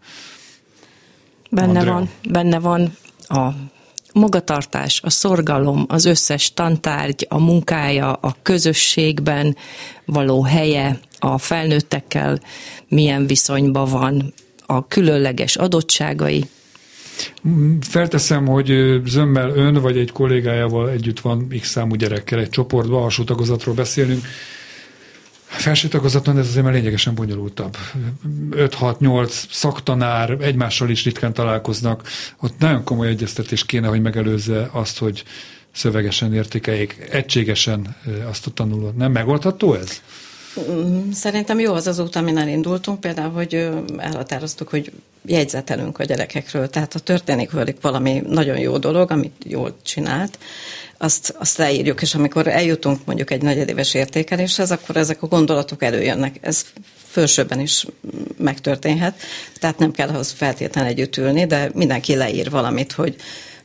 [1.51, 1.93] Benne Andrea?
[1.93, 3.49] van, benne van a
[4.13, 9.55] magatartás, a szorgalom, az összes tantárgy, a munkája, a közösségben
[10.05, 12.39] való helye, a felnőttekkel
[12.87, 14.33] milyen viszonyban van,
[14.69, 16.45] a különleges adottságai.
[17.81, 23.23] Felteszem, hogy zömmel ön vagy egy kollégájával együtt van x számú gyerekkel egy csoportban, alsó
[23.23, 24.25] tagozatról beszélünk.
[25.45, 27.77] Felső tagozaton ez azért már lényegesen bonyolultabb.
[28.51, 32.07] 5-6-8 szaktanár egymással is ritkán találkoznak.
[32.41, 35.23] Ott nagyon komoly egyeztetés kéne, hogy megelőzze azt, hogy
[35.71, 37.95] szövegesen értékeljék, egységesen
[38.29, 38.95] azt a tanulót.
[38.95, 40.01] Nem megoldható ez?
[40.59, 44.91] Mm, szerintem jó az az út, amin elindultunk, például, hogy elhatároztuk, hogy
[45.25, 46.69] jegyzetelünk a gyerekekről.
[46.69, 50.37] Tehát ha történik velük valami nagyon jó dolog, amit jól csinált,
[50.97, 56.37] azt, azt leírjuk, és amikor eljutunk mondjuk egy negyedéves értékeléshez, akkor ezek a gondolatok előjönnek.
[56.41, 56.65] Ez
[57.07, 57.85] fősőben is
[58.37, 59.19] megtörténhet,
[59.59, 63.15] tehát nem kell ahhoz feltétlenül együtt ülni, de mindenki leír valamit, hogy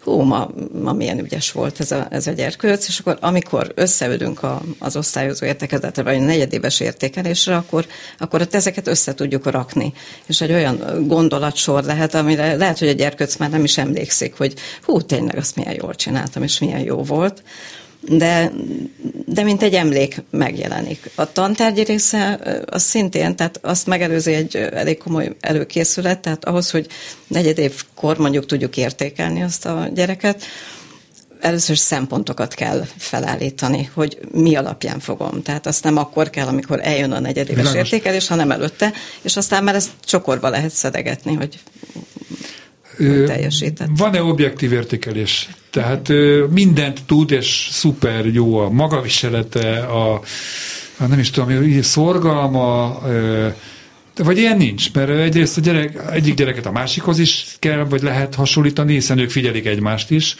[0.03, 0.51] hú, ma,
[0.83, 4.97] ma milyen ügyes volt ez a, ez a gyerkőc, és akkor amikor összeülünk a, az
[4.97, 7.87] osztályozó értekezetre, vagy a negyedéves értékelésre, akkor,
[8.19, 9.93] akkor ezeket össze tudjuk rakni.
[10.27, 14.55] És egy olyan gondolatsor lehet, amire lehet, hogy a gyerkőc már nem is emlékszik, hogy
[14.83, 17.43] hú, tényleg azt milyen jól csináltam, és milyen jó volt
[18.09, 18.53] de,
[19.27, 21.11] de mint egy emlék megjelenik.
[21.15, 26.87] A tantárgyi része az szintén, tehát azt megelőzi egy elég komoly előkészület, tehát ahhoz, hogy
[27.27, 30.45] negyed évkor mondjuk tudjuk értékelni azt a gyereket,
[31.41, 35.43] először szempontokat kell felállítani, hogy mi alapján fogom.
[35.43, 39.75] Tehát azt nem akkor kell, amikor eljön a negyedéves értékelés, hanem előtte, és aztán már
[39.75, 41.59] ezt csokorba lehet szedegetni, hogy
[42.99, 43.89] teljesített.
[43.97, 45.49] Van-e objektív értékelés?
[45.71, 46.13] Tehát
[46.51, 50.13] mindent tud, és szuper jó a magaviselete, a,
[50.97, 52.99] a nem is tudom, a szorgalma,
[54.17, 58.35] vagy ilyen nincs, mert egyrészt a gyerek, egyik gyereket a másikhoz is kell, vagy lehet
[58.35, 60.37] hasonlítani, hiszen ők figyelik egymást is,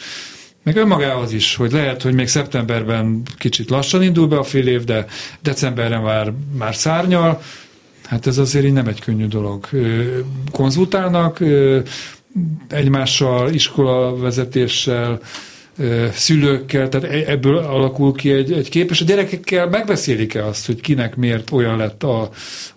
[0.63, 4.83] meg önmagához is, hogy lehet, hogy még szeptemberben kicsit lassan indul be a fél év,
[4.83, 5.05] de
[5.41, 7.41] decemberre már, már szárnyal,
[8.03, 9.67] hát ez azért így nem egy könnyű dolog.
[10.51, 11.39] Konzultálnak,
[12.69, 15.19] egymással, iskolavezetéssel,
[16.13, 20.81] szülőkkel, tehát e-, ebből alakul ki egy, egy kép, és a gyerekekkel megbeszélik-e azt, hogy
[20.81, 22.29] kinek miért olyan lett a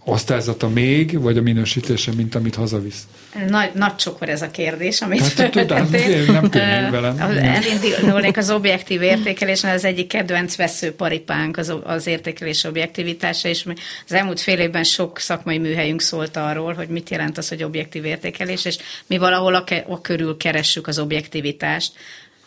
[0.04, 3.06] osztályzata még, vagy a minősítése, mint amit hazavisz?
[3.48, 5.88] Nagy, nagy csokor ez a kérdés, amit hát, tudom,
[6.26, 7.18] nem könnyű velem.
[7.18, 13.64] Elindulnék az objektív értékelésen, az egyik kedvenc veszőparipánk az, az értékelés objektivitása, és
[14.06, 18.04] az elmúlt fél évben sok szakmai műhelyünk szólt arról, hogy mit jelent az, hogy objektív
[18.04, 21.92] értékelés, és mi valahol a, a körül keressük az objektivitást,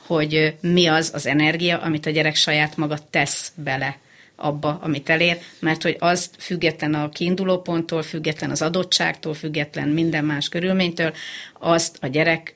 [0.09, 3.97] hogy mi az az energia, amit a gyerek saját maga tesz bele
[4.35, 10.25] abba, amit elér, mert hogy az független a kiinduló ponttól, független az adottságtól, független minden
[10.25, 11.13] más körülménytől,
[11.59, 12.55] azt a gyerek,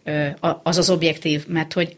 [0.63, 1.95] az az objektív, mert hogy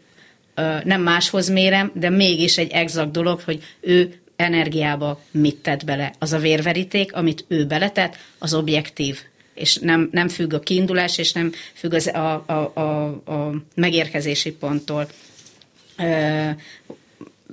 [0.84, 6.12] nem máshoz mérem, de mégis egy exakt dolog, hogy ő energiába mit tett bele.
[6.18, 9.18] Az a vérveríték, amit ő beletett, az objektív
[9.54, 14.52] és nem, nem függ a kiindulás, és nem függ az, a, a, a, a megérkezési
[14.52, 15.08] ponttól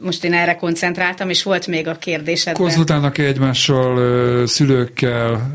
[0.01, 2.55] most én erre koncentráltam, és volt még a kérdésed.
[2.55, 5.53] Konzultálnak-e egymással, szülőkkel,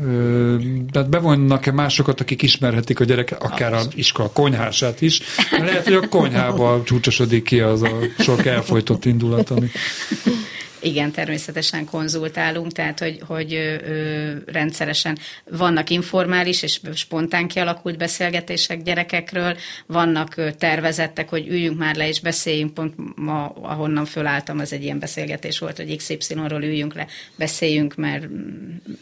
[0.91, 5.21] tehát bevonnak-e másokat, akik ismerhetik a gyerek, akár az iskola konyhását is.
[5.51, 9.67] Lehet, hogy a konyhába csúcsosodik ki az a sok elfolytott indulat, ami
[10.81, 19.57] igen, természetesen konzultálunk, tehát hogy, hogy ö, rendszeresen vannak informális és spontán kialakult beszélgetések gyerekekről,
[19.85, 24.99] vannak tervezettek, hogy üljünk már le és beszéljünk, pont ma, ahonnan fölálltam, az egy ilyen
[24.99, 28.27] beszélgetés volt, hogy XY-ról üljünk le, beszéljünk, mert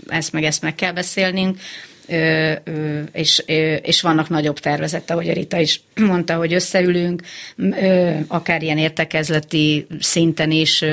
[0.08, 1.58] ezt meg ezt meg kell beszélnünk
[3.12, 3.44] és,
[3.82, 5.82] és vannak nagyobb tervezette, ahogy a Rita is
[6.12, 7.22] mondta, hogy összeülünk,
[8.28, 10.84] akár ilyen értekezleti szinten is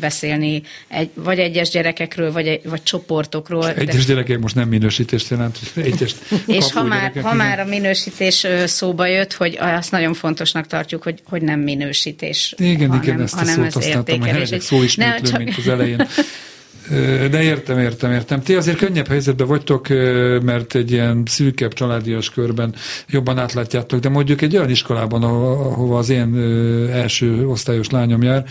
[0.00, 3.70] beszélni, egy, vagy egyes gyerekekről, vagy, vagy csoportokról.
[3.70, 4.12] Egyes de...
[4.12, 6.14] gyerekek most nem minősítést jelent, egyes
[6.46, 11.20] És ha már, ha már a minősítés szóba jött, hogy azt nagyon fontosnak tartjuk, hogy,
[11.24, 14.48] hogy nem minősítés, igen, hanem, igen, ezt a hanem szót értékelés.
[14.48, 15.38] Hogy szó ismétlő, csak...
[15.38, 16.06] mint az elején.
[17.30, 18.42] De értem, értem, értem.
[18.42, 19.88] Ti azért könnyebb helyzetben vagytok,
[20.42, 22.74] mert egy ilyen szűkebb családias körben
[23.08, 26.36] jobban átlátjátok, de mondjuk egy olyan iskolában, ahova az én
[26.92, 28.44] első osztályos lányom jár,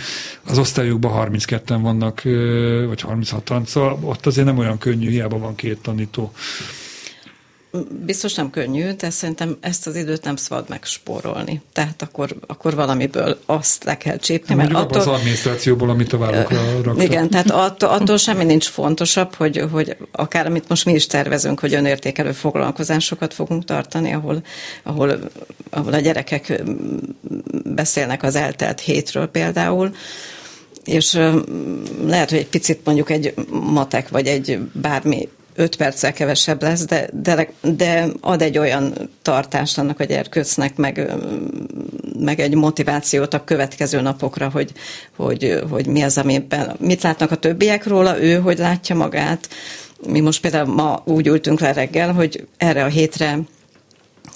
[0.43, 2.21] az osztályukban 32-en vannak,
[2.87, 6.31] vagy 36-an, szóval ott azért nem olyan könnyű, hiába van két tanító
[8.05, 11.61] biztos nem könnyű, de szerintem ezt az időt nem szabad megspórolni.
[11.74, 14.55] Tehát akkor, akkor valamiből azt le kell csípni.
[14.55, 17.03] Mert attól, az adminisztrációból, amit a vállókra raktak.
[17.03, 21.59] Igen, tehát attól, attól semmi nincs fontosabb, hogy, hogy akár amit most mi is tervezünk,
[21.59, 24.43] hogy önértékelő foglalkozásokat fogunk tartani, ahol,
[24.84, 25.20] ahol,
[25.70, 26.63] ahol a gyerekek
[27.63, 29.95] beszélnek az eltelt hétről például,
[30.86, 31.13] és
[32.05, 37.10] lehet, hogy egy picit mondjuk egy matek, vagy egy bármi öt perccel kevesebb lesz, de,
[37.14, 41.12] de, de ad egy olyan tartást annak a gyerkőcnek, meg,
[42.20, 44.72] meg egy motivációt a következő napokra, hogy,
[45.16, 49.50] hogy, hogy mi az, amiben, mit látnak a többiek róla, ő hogy látja magát.
[50.08, 53.39] Mi most például ma úgy ültünk le reggel, hogy erre a hétre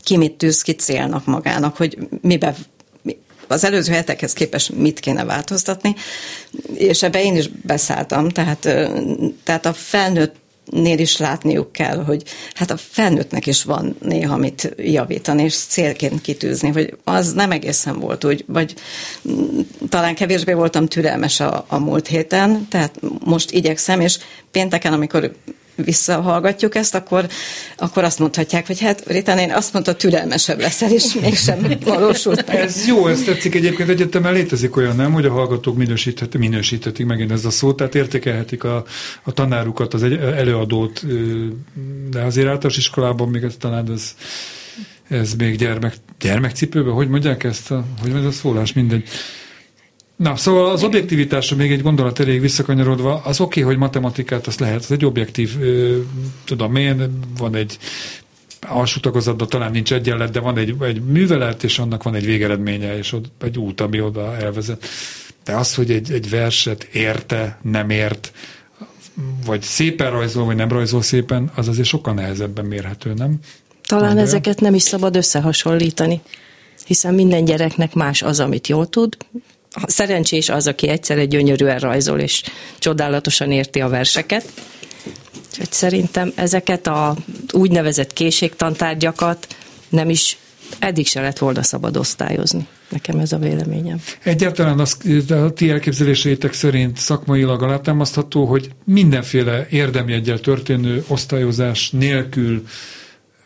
[0.03, 2.55] ki mit tűz ki célnak magának, hogy mibe
[3.47, 5.95] az előző hetekhez képest mit kéne változtatni,
[6.74, 8.59] és ebbe én is beszálltam, tehát,
[9.43, 10.36] tehát a felnőtt
[10.66, 16.22] nél is látniuk kell, hogy hát a felnőttnek is van néha mit javítani, és célként
[16.22, 18.74] kitűzni, hogy az nem egészen volt úgy, vagy
[19.89, 24.18] talán kevésbé voltam türelmes a, a múlt héten, tehát most igyekszem, és
[24.51, 25.34] pénteken, amikor
[25.76, 27.28] visszahallgatjuk ezt, akkor,
[27.78, 32.55] akkor azt mondhatják, hogy hát Rita, én azt mondta, türelmesebb leszel, és mégsem valósult meg.
[32.55, 37.32] Ez jó, ez tetszik egyébként egyetemen létezik olyan, nem, hogy a hallgatók minősíthetik, minősíthetik megint
[37.32, 38.84] ez a szó, tehát értékelhetik a,
[39.24, 41.05] a tanárukat, az egy, előadót,
[42.09, 44.15] de azért általános iskolában még ez talán ez,
[45.07, 49.09] ez még gyermek, gyermekcipőben, hogy mondják ezt, a, hogy mondja a szólás, mindegy.
[50.16, 54.59] Na, szóval az objektivitásra még egy gondolat elég visszakanyarodva, az oké, okay, hogy matematikát azt
[54.59, 55.57] lehet, az egy objektív,
[56.45, 57.78] tudom én, van egy
[58.68, 62.97] alsó tagozatban talán nincs egyenlet, de van egy, egy művelet, és annak van egy végeredménye,
[62.97, 64.86] és ott egy út, ami oda elvezet.
[65.43, 68.32] De az, hogy egy, egy verset érte, nem ért,
[69.45, 73.39] vagy szépen rajzol, vagy nem rajzol szépen, az azért sokkal nehezebben mérhető, nem?
[73.88, 74.24] Talán Andrea?
[74.24, 76.22] ezeket nem is szabad összehasonlítani,
[76.86, 79.18] hiszen minden gyereknek más az, amit jól tud,
[79.86, 82.43] szerencsés az, aki egyszerre gyönyörűen rajzol, és
[82.80, 84.45] csodálatosan érti a verseket.
[85.51, 87.15] Úgyhogy szerintem ezeket a
[87.51, 89.55] úgynevezett készségtantárgyakat
[89.89, 90.38] nem is
[90.80, 92.67] eddig se lett volna szabad osztályozni.
[92.89, 94.01] Nekem ez a véleményem.
[94.24, 94.97] Egyáltalán az,
[95.30, 102.63] a ti elképzelésétek szerint szakmailag alátámasztható, hogy mindenféle érdemjegyel történő osztályozás nélkül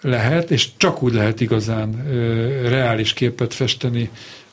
[0.01, 4.09] lehet, és csak úgy lehet igazán ö, reális képet festeni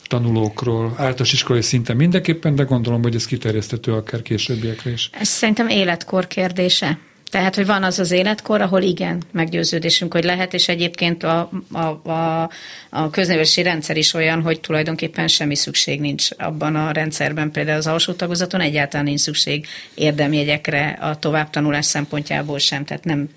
[0.06, 5.10] tanulókról, általános iskolai szinten mindenképpen, de gondolom, hogy ez kiterjesztető akár későbbiekre is.
[5.12, 6.98] Ez szerintem életkor kérdése.
[7.34, 12.10] Tehát, hogy van az az életkor, ahol igen, meggyőződésünk, hogy lehet, és egyébként a, a,
[12.10, 12.50] a,
[12.90, 17.50] a köznevelési rendszer is olyan, hogy tulajdonképpen semmi szükség nincs abban a rendszerben.
[17.50, 23.28] Például az alsó tagozaton egyáltalán nincs szükség érdemjegyekre a továbbtanulás szempontjából sem, tehát nem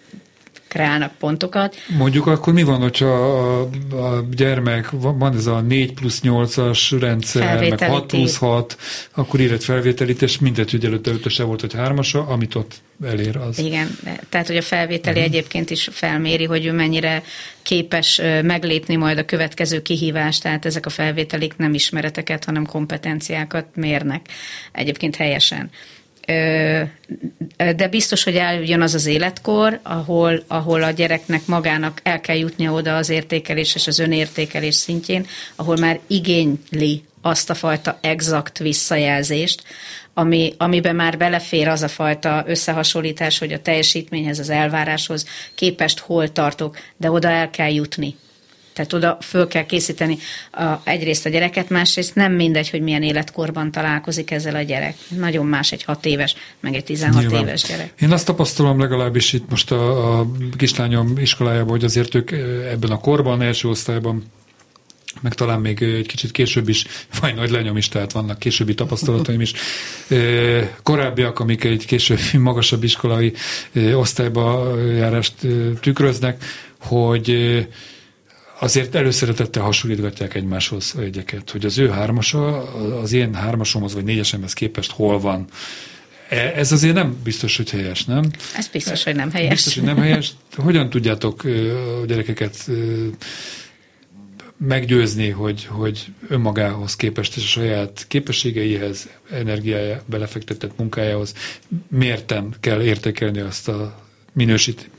[0.68, 1.76] kreálnak pontokat.
[1.98, 3.62] Mondjuk akkor mi van, hogyha a,
[3.92, 8.78] a gyermek, van ez a 4 plusz 8-as rendszer, meg 6 plusz 6,
[9.12, 13.38] akkor ír egy felvételit, és mindegy, hogy előtte ötöse volt, vagy hármasa, amit ott elér
[13.38, 13.60] az.
[13.60, 13.98] Igen,
[14.30, 15.34] tehát hogy a felvételi uh-huh.
[15.34, 17.24] egyébként is felméri, hogy ő mennyire
[17.62, 24.26] képes meglépni majd a következő kihívást, tehát ezek a felvételik nem ismereteket, hanem kompetenciákat mérnek
[24.72, 25.70] egyébként helyesen
[27.56, 32.72] de biztos, hogy eljön az az életkor, ahol, ahol a gyereknek magának el kell jutnia
[32.72, 35.26] oda az értékelés és az önértékelés szintjén,
[35.56, 39.64] ahol már igényli azt a fajta exakt visszajelzést,
[40.14, 45.26] ami, amiben már belefér az a fajta összehasonlítás, hogy a teljesítményhez, az elváráshoz
[45.56, 48.16] képest hol tartok, de oda el kell jutni.
[48.78, 50.18] Tehát oda föl kell készíteni
[50.52, 54.96] a, egyrészt a gyereket, másrészt nem mindegy, hogy milyen életkorban találkozik ezzel a gyerek.
[55.08, 57.42] Nagyon más egy 6 éves, meg egy 16 Nyilván.
[57.42, 57.94] éves gyerek.
[58.00, 62.32] Én azt tapasztalom legalábbis itt most a, a kislányom iskolájában, hogy azért ők
[62.72, 64.24] ebben a korban, első osztályban
[65.22, 66.86] meg talán még egy kicsit később is,
[67.22, 69.54] vagy nagy lányom is, tehát vannak későbbi tapasztalataim is.
[70.84, 73.34] Korábbiak, amik egy későbbi magasabb iskolai
[73.94, 75.34] osztályba járást
[75.80, 76.44] tükröznek,
[76.80, 77.68] hogy
[78.60, 84.54] azért előszeretettel hasonlítgatják egymáshoz a jegyeket, hogy az ő hármasa az én hármasomhoz vagy négyesemhez
[84.54, 85.48] képest hol van.
[86.30, 88.32] E, ez azért nem biztos, hogy helyes, nem?
[88.56, 89.54] Ez biztos, hogy nem helyes.
[89.54, 90.32] Biztos, hogy nem helyes.
[90.56, 91.44] Hogyan tudjátok
[92.02, 92.70] a gyerekeket
[94.58, 101.34] meggyőzni, hogy, hogy önmagához képest és a saját képességeihez, energiája, belefektetett munkájához
[101.88, 104.04] mérten kell értékelni azt a
[104.34, 104.90] minősít,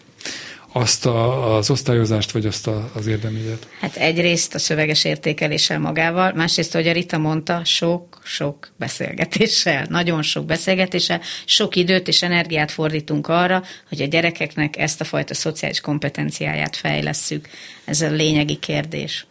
[0.78, 3.68] azt a, az osztályozást, vagy azt a, az érdeményet?
[3.80, 10.44] Hát egyrészt a szöveges értékeléssel magával, másrészt, ahogy a Rita mondta, sok-sok beszélgetéssel, nagyon sok
[10.44, 16.76] beszélgetéssel, sok időt és energiát fordítunk arra, hogy a gyerekeknek ezt a fajta szociális kompetenciáját
[16.76, 17.48] fejlesszük.
[17.84, 19.27] Ez a lényegi kérdés.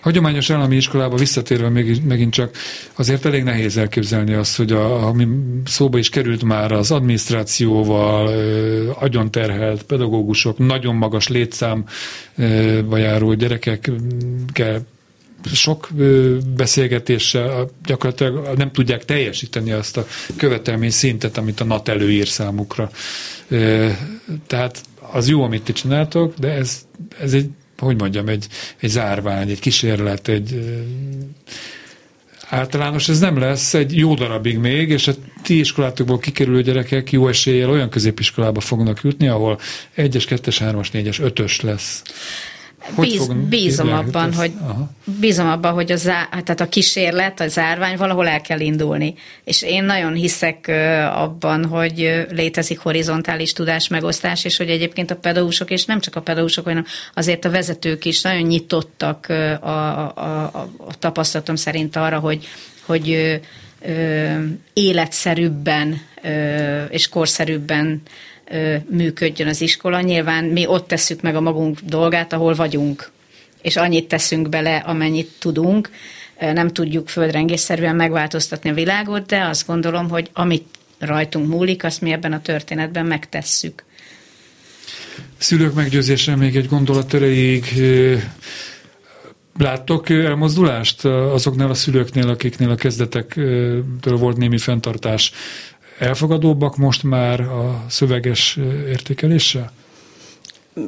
[0.00, 2.56] Hagyományos állami iskolába visszatérve még, megint csak
[2.94, 5.28] azért elég nehéz elképzelni azt, hogy a, ami
[5.64, 8.26] szóba is került már az adminisztrációval,
[8.98, 14.82] agyon terhelt pedagógusok, nagyon magas létszámba járó gyerekekkel
[15.52, 15.88] sok
[16.56, 20.06] beszélgetéssel gyakorlatilag nem tudják teljesíteni azt a
[20.36, 22.90] követelmény szintet, amit a NAT előír számukra.
[24.46, 24.82] Tehát
[25.12, 26.86] az jó, amit ti csináltok, de ez,
[27.20, 27.48] ez egy
[27.86, 28.46] hogy mondjam, egy,
[28.80, 30.60] egy zárvány, egy kísérlet, egy
[32.48, 35.12] általános ez nem lesz egy jó darabig még, és a
[35.42, 39.60] ti iskolátokból kikerülő gyerekek jó eséllyel olyan középiskolába fognak jutni, ahol
[39.96, 42.02] 1-es, 2-es, 3-as, 4-es, 5-ös lesz.
[42.80, 44.52] Hogy Bíz, bízom abban, hogy
[45.04, 49.14] bízom abban, hogy a, zá, tehát a kísérlet, a zárvány valahol el kell indulni.
[49.44, 50.68] És én nagyon hiszek
[51.14, 56.20] abban, hogy létezik horizontális tudás megosztás, és hogy egyébként a pedagógusok, és nem csak a
[56.20, 62.18] pedagógusok, hanem azért a vezetők is nagyon nyitottak a, a, a, a tapasztalatom szerint arra,
[62.18, 62.48] hogy,
[62.86, 63.40] hogy
[64.72, 66.00] életszerűbben
[66.90, 68.02] és korszerűbben
[68.88, 70.00] működjön az iskola.
[70.00, 73.10] Nyilván mi ott tesszük meg a magunk dolgát, ahol vagyunk,
[73.62, 75.90] és annyit teszünk bele, amennyit tudunk.
[76.40, 80.66] Nem tudjuk földrengésszerűen megváltoztatni a világot, de azt gondolom, hogy amit
[80.98, 83.84] rajtunk múlik, azt mi ebben a történetben megtesszük.
[85.38, 87.64] Szülők meggyőzésre még egy gondolat erejéig
[89.58, 95.32] Láttok elmozdulást azoknál a szülőknél, akiknél a kezdetektől volt némi fenntartás
[96.00, 99.72] elfogadóbbak most már a szöveges értékeléssel?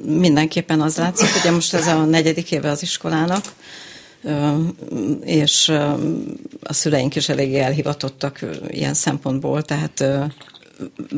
[0.05, 3.45] Mindenképpen az látszik, ugye most ez a negyedik éve az iskolának,
[5.25, 5.69] és
[6.63, 10.05] a szüleink is eléggé elhivatottak ilyen szempontból, tehát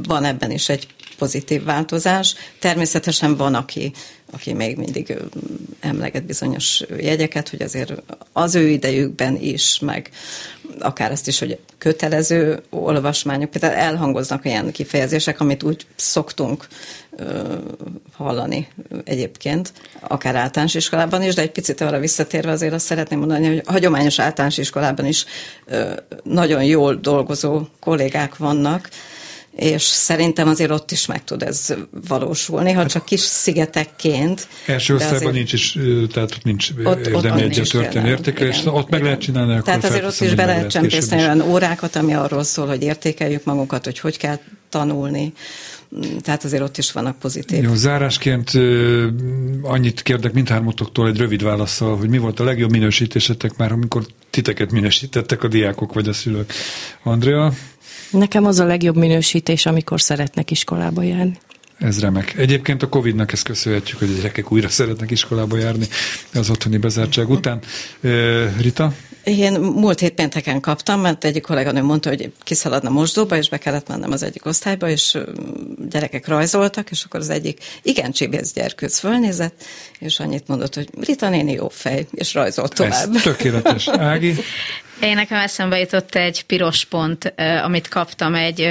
[0.07, 2.35] van ebben is egy pozitív változás.
[2.59, 3.93] Természetesen van, aki,
[4.33, 5.17] aki még mindig
[5.81, 7.93] emleget bizonyos jegyeket, hogy azért
[8.33, 10.11] az ő idejükben is, meg
[10.79, 16.67] akár azt is, hogy kötelező olvasmányok, például elhangoznak olyan kifejezések, amit úgy szoktunk
[17.17, 17.55] ö,
[18.13, 18.69] hallani
[19.05, 23.63] egyébként, akár általános iskolában is, de egy picit arra visszatérve azért azt szeretném mondani, hogy
[23.67, 25.25] hagyományos általános iskolában is
[25.67, 25.93] ö,
[26.23, 28.89] nagyon jól dolgozó kollégák vannak,
[29.57, 31.75] és szerintem azért ott is meg tud ez
[32.09, 34.49] valósulni, ha csak kis szigetekként.
[34.67, 35.79] Első osztályban nincs is,
[36.13, 38.85] tehát ott nincs ott, érdemi egyet történő értékelés, ott igen.
[38.91, 39.53] meg lehet csinálni.
[39.53, 43.45] Akkor tehát azért ott is be lehet csempészni olyan órákat, ami arról szól, hogy értékeljük
[43.45, 44.39] magunkat, hogy hogy kell
[44.75, 45.33] tanulni.
[46.21, 47.63] Tehát azért ott is vannak pozitív.
[47.63, 48.51] Jó, zárásként
[49.63, 54.71] annyit kérdek mindhármatoktól egy rövid válaszsal, hogy mi volt a legjobb minősítésetek már, amikor titeket
[54.71, 56.53] minősítettek a diákok vagy a szülők.
[57.03, 57.53] Andrea?
[58.11, 61.39] Nekem az a legjobb minősítés, amikor szeretnek iskolába járni.
[61.79, 62.35] Ez remek.
[62.37, 65.87] Egyébként a Covid-nak ezt köszönhetjük, hogy a gyerekek újra szeretnek iskolába járni
[66.35, 67.61] az otthoni bezártság után.
[68.61, 68.93] Rita?
[69.25, 73.89] Én múlt hét pénteken kaptam, mert egyik kolléganő mondta, hogy kiszaladna mosdóba, és be kellett
[73.89, 75.19] mennem az egyik osztályba, és
[75.89, 79.65] gyerekek rajzoltak, és akkor az egyik igen csibész gyerkőc fölnézett,
[79.99, 83.15] és annyit mondott, hogy Rita néni jó fej, és rajzolt tovább.
[83.15, 83.89] Ez tökéletes.
[83.89, 84.35] Ági?
[85.01, 88.71] Én nekem eszembe jutott egy piros pont, amit kaptam egy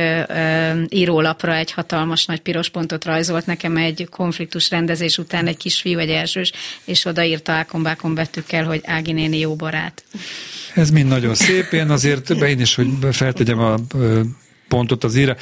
[0.89, 6.09] írólapra, egy hatalmas nagy piros pontot rajzolt nekem egy konfliktus rendezés után egy kisfiú, egy
[6.09, 6.51] elsős,
[6.85, 10.03] és odaírta ákombákon betűkkel, hogy Ági néni jó barát.
[10.73, 11.71] Ez mind nagyon szép.
[11.71, 13.75] Én azért be én is, hogy feltegyem a
[14.73, 15.35] pontot az íre.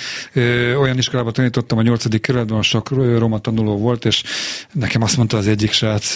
[0.75, 4.23] Olyan iskolában tanítottam a nyolcadik kerületben, sok roma tanuló volt, és
[4.71, 6.15] nekem azt mondta az egyik srác,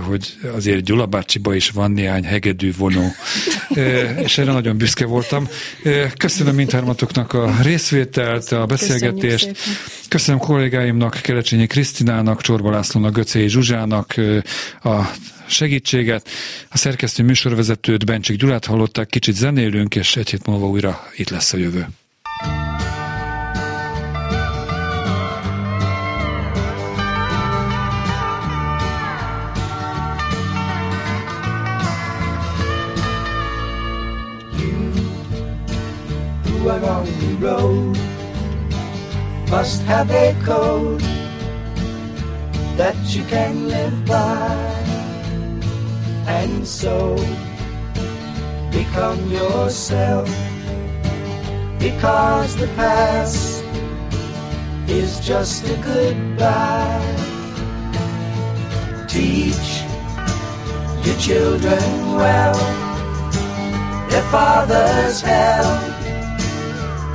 [0.00, 3.12] hogy azért Gyula bácsiba is van néhány hegedű vonó.
[4.22, 5.48] És erre nagyon büszke voltam.
[6.16, 9.58] Köszönöm mindhármatoknak a részvételt, a beszélgetést.
[10.08, 14.14] Köszönöm kollégáimnak, Kelecsényi Krisztinának, Csorba Lászlónak, Göcei Zsuzsának
[14.82, 15.00] a
[15.46, 16.28] segítséget.
[16.68, 21.52] A szerkesztő műsorvezetőt, Bencsik Gyulát hallották, kicsit zenélünk, és egy hét múlva újra itt lesz
[21.52, 21.86] a jövő.
[39.70, 41.00] Must have a code
[42.76, 44.48] that you can live by
[46.26, 47.14] and so
[48.72, 50.26] become yourself
[51.78, 53.64] because the past
[54.88, 57.16] is just a goodbye.
[59.06, 59.68] Teach
[61.06, 62.58] your children well,
[64.10, 65.89] their father's hell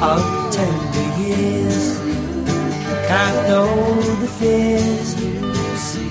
[0.00, 1.98] Of tender years.
[3.08, 5.14] Can't know the fears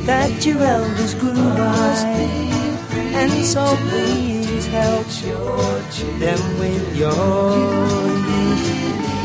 [0.05, 1.95] that your elders grew by,
[3.13, 5.07] and so please help
[6.19, 7.55] them with your
[8.27, 8.67] youth.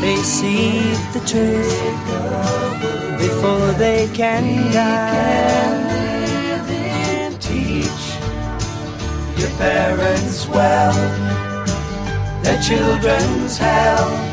[0.01, 0.79] They see
[1.11, 1.79] the truth
[3.19, 5.81] before they can die.
[7.39, 8.05] Teach
[9.37, 10.93] your parents well,
[12.43, 14.32] their children's hell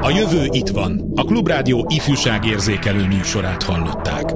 [0.00, 1.12] A jövő itt van.
[1.14, 4.34] A Klubrádió ifjúságérzékelő műsorát hallották.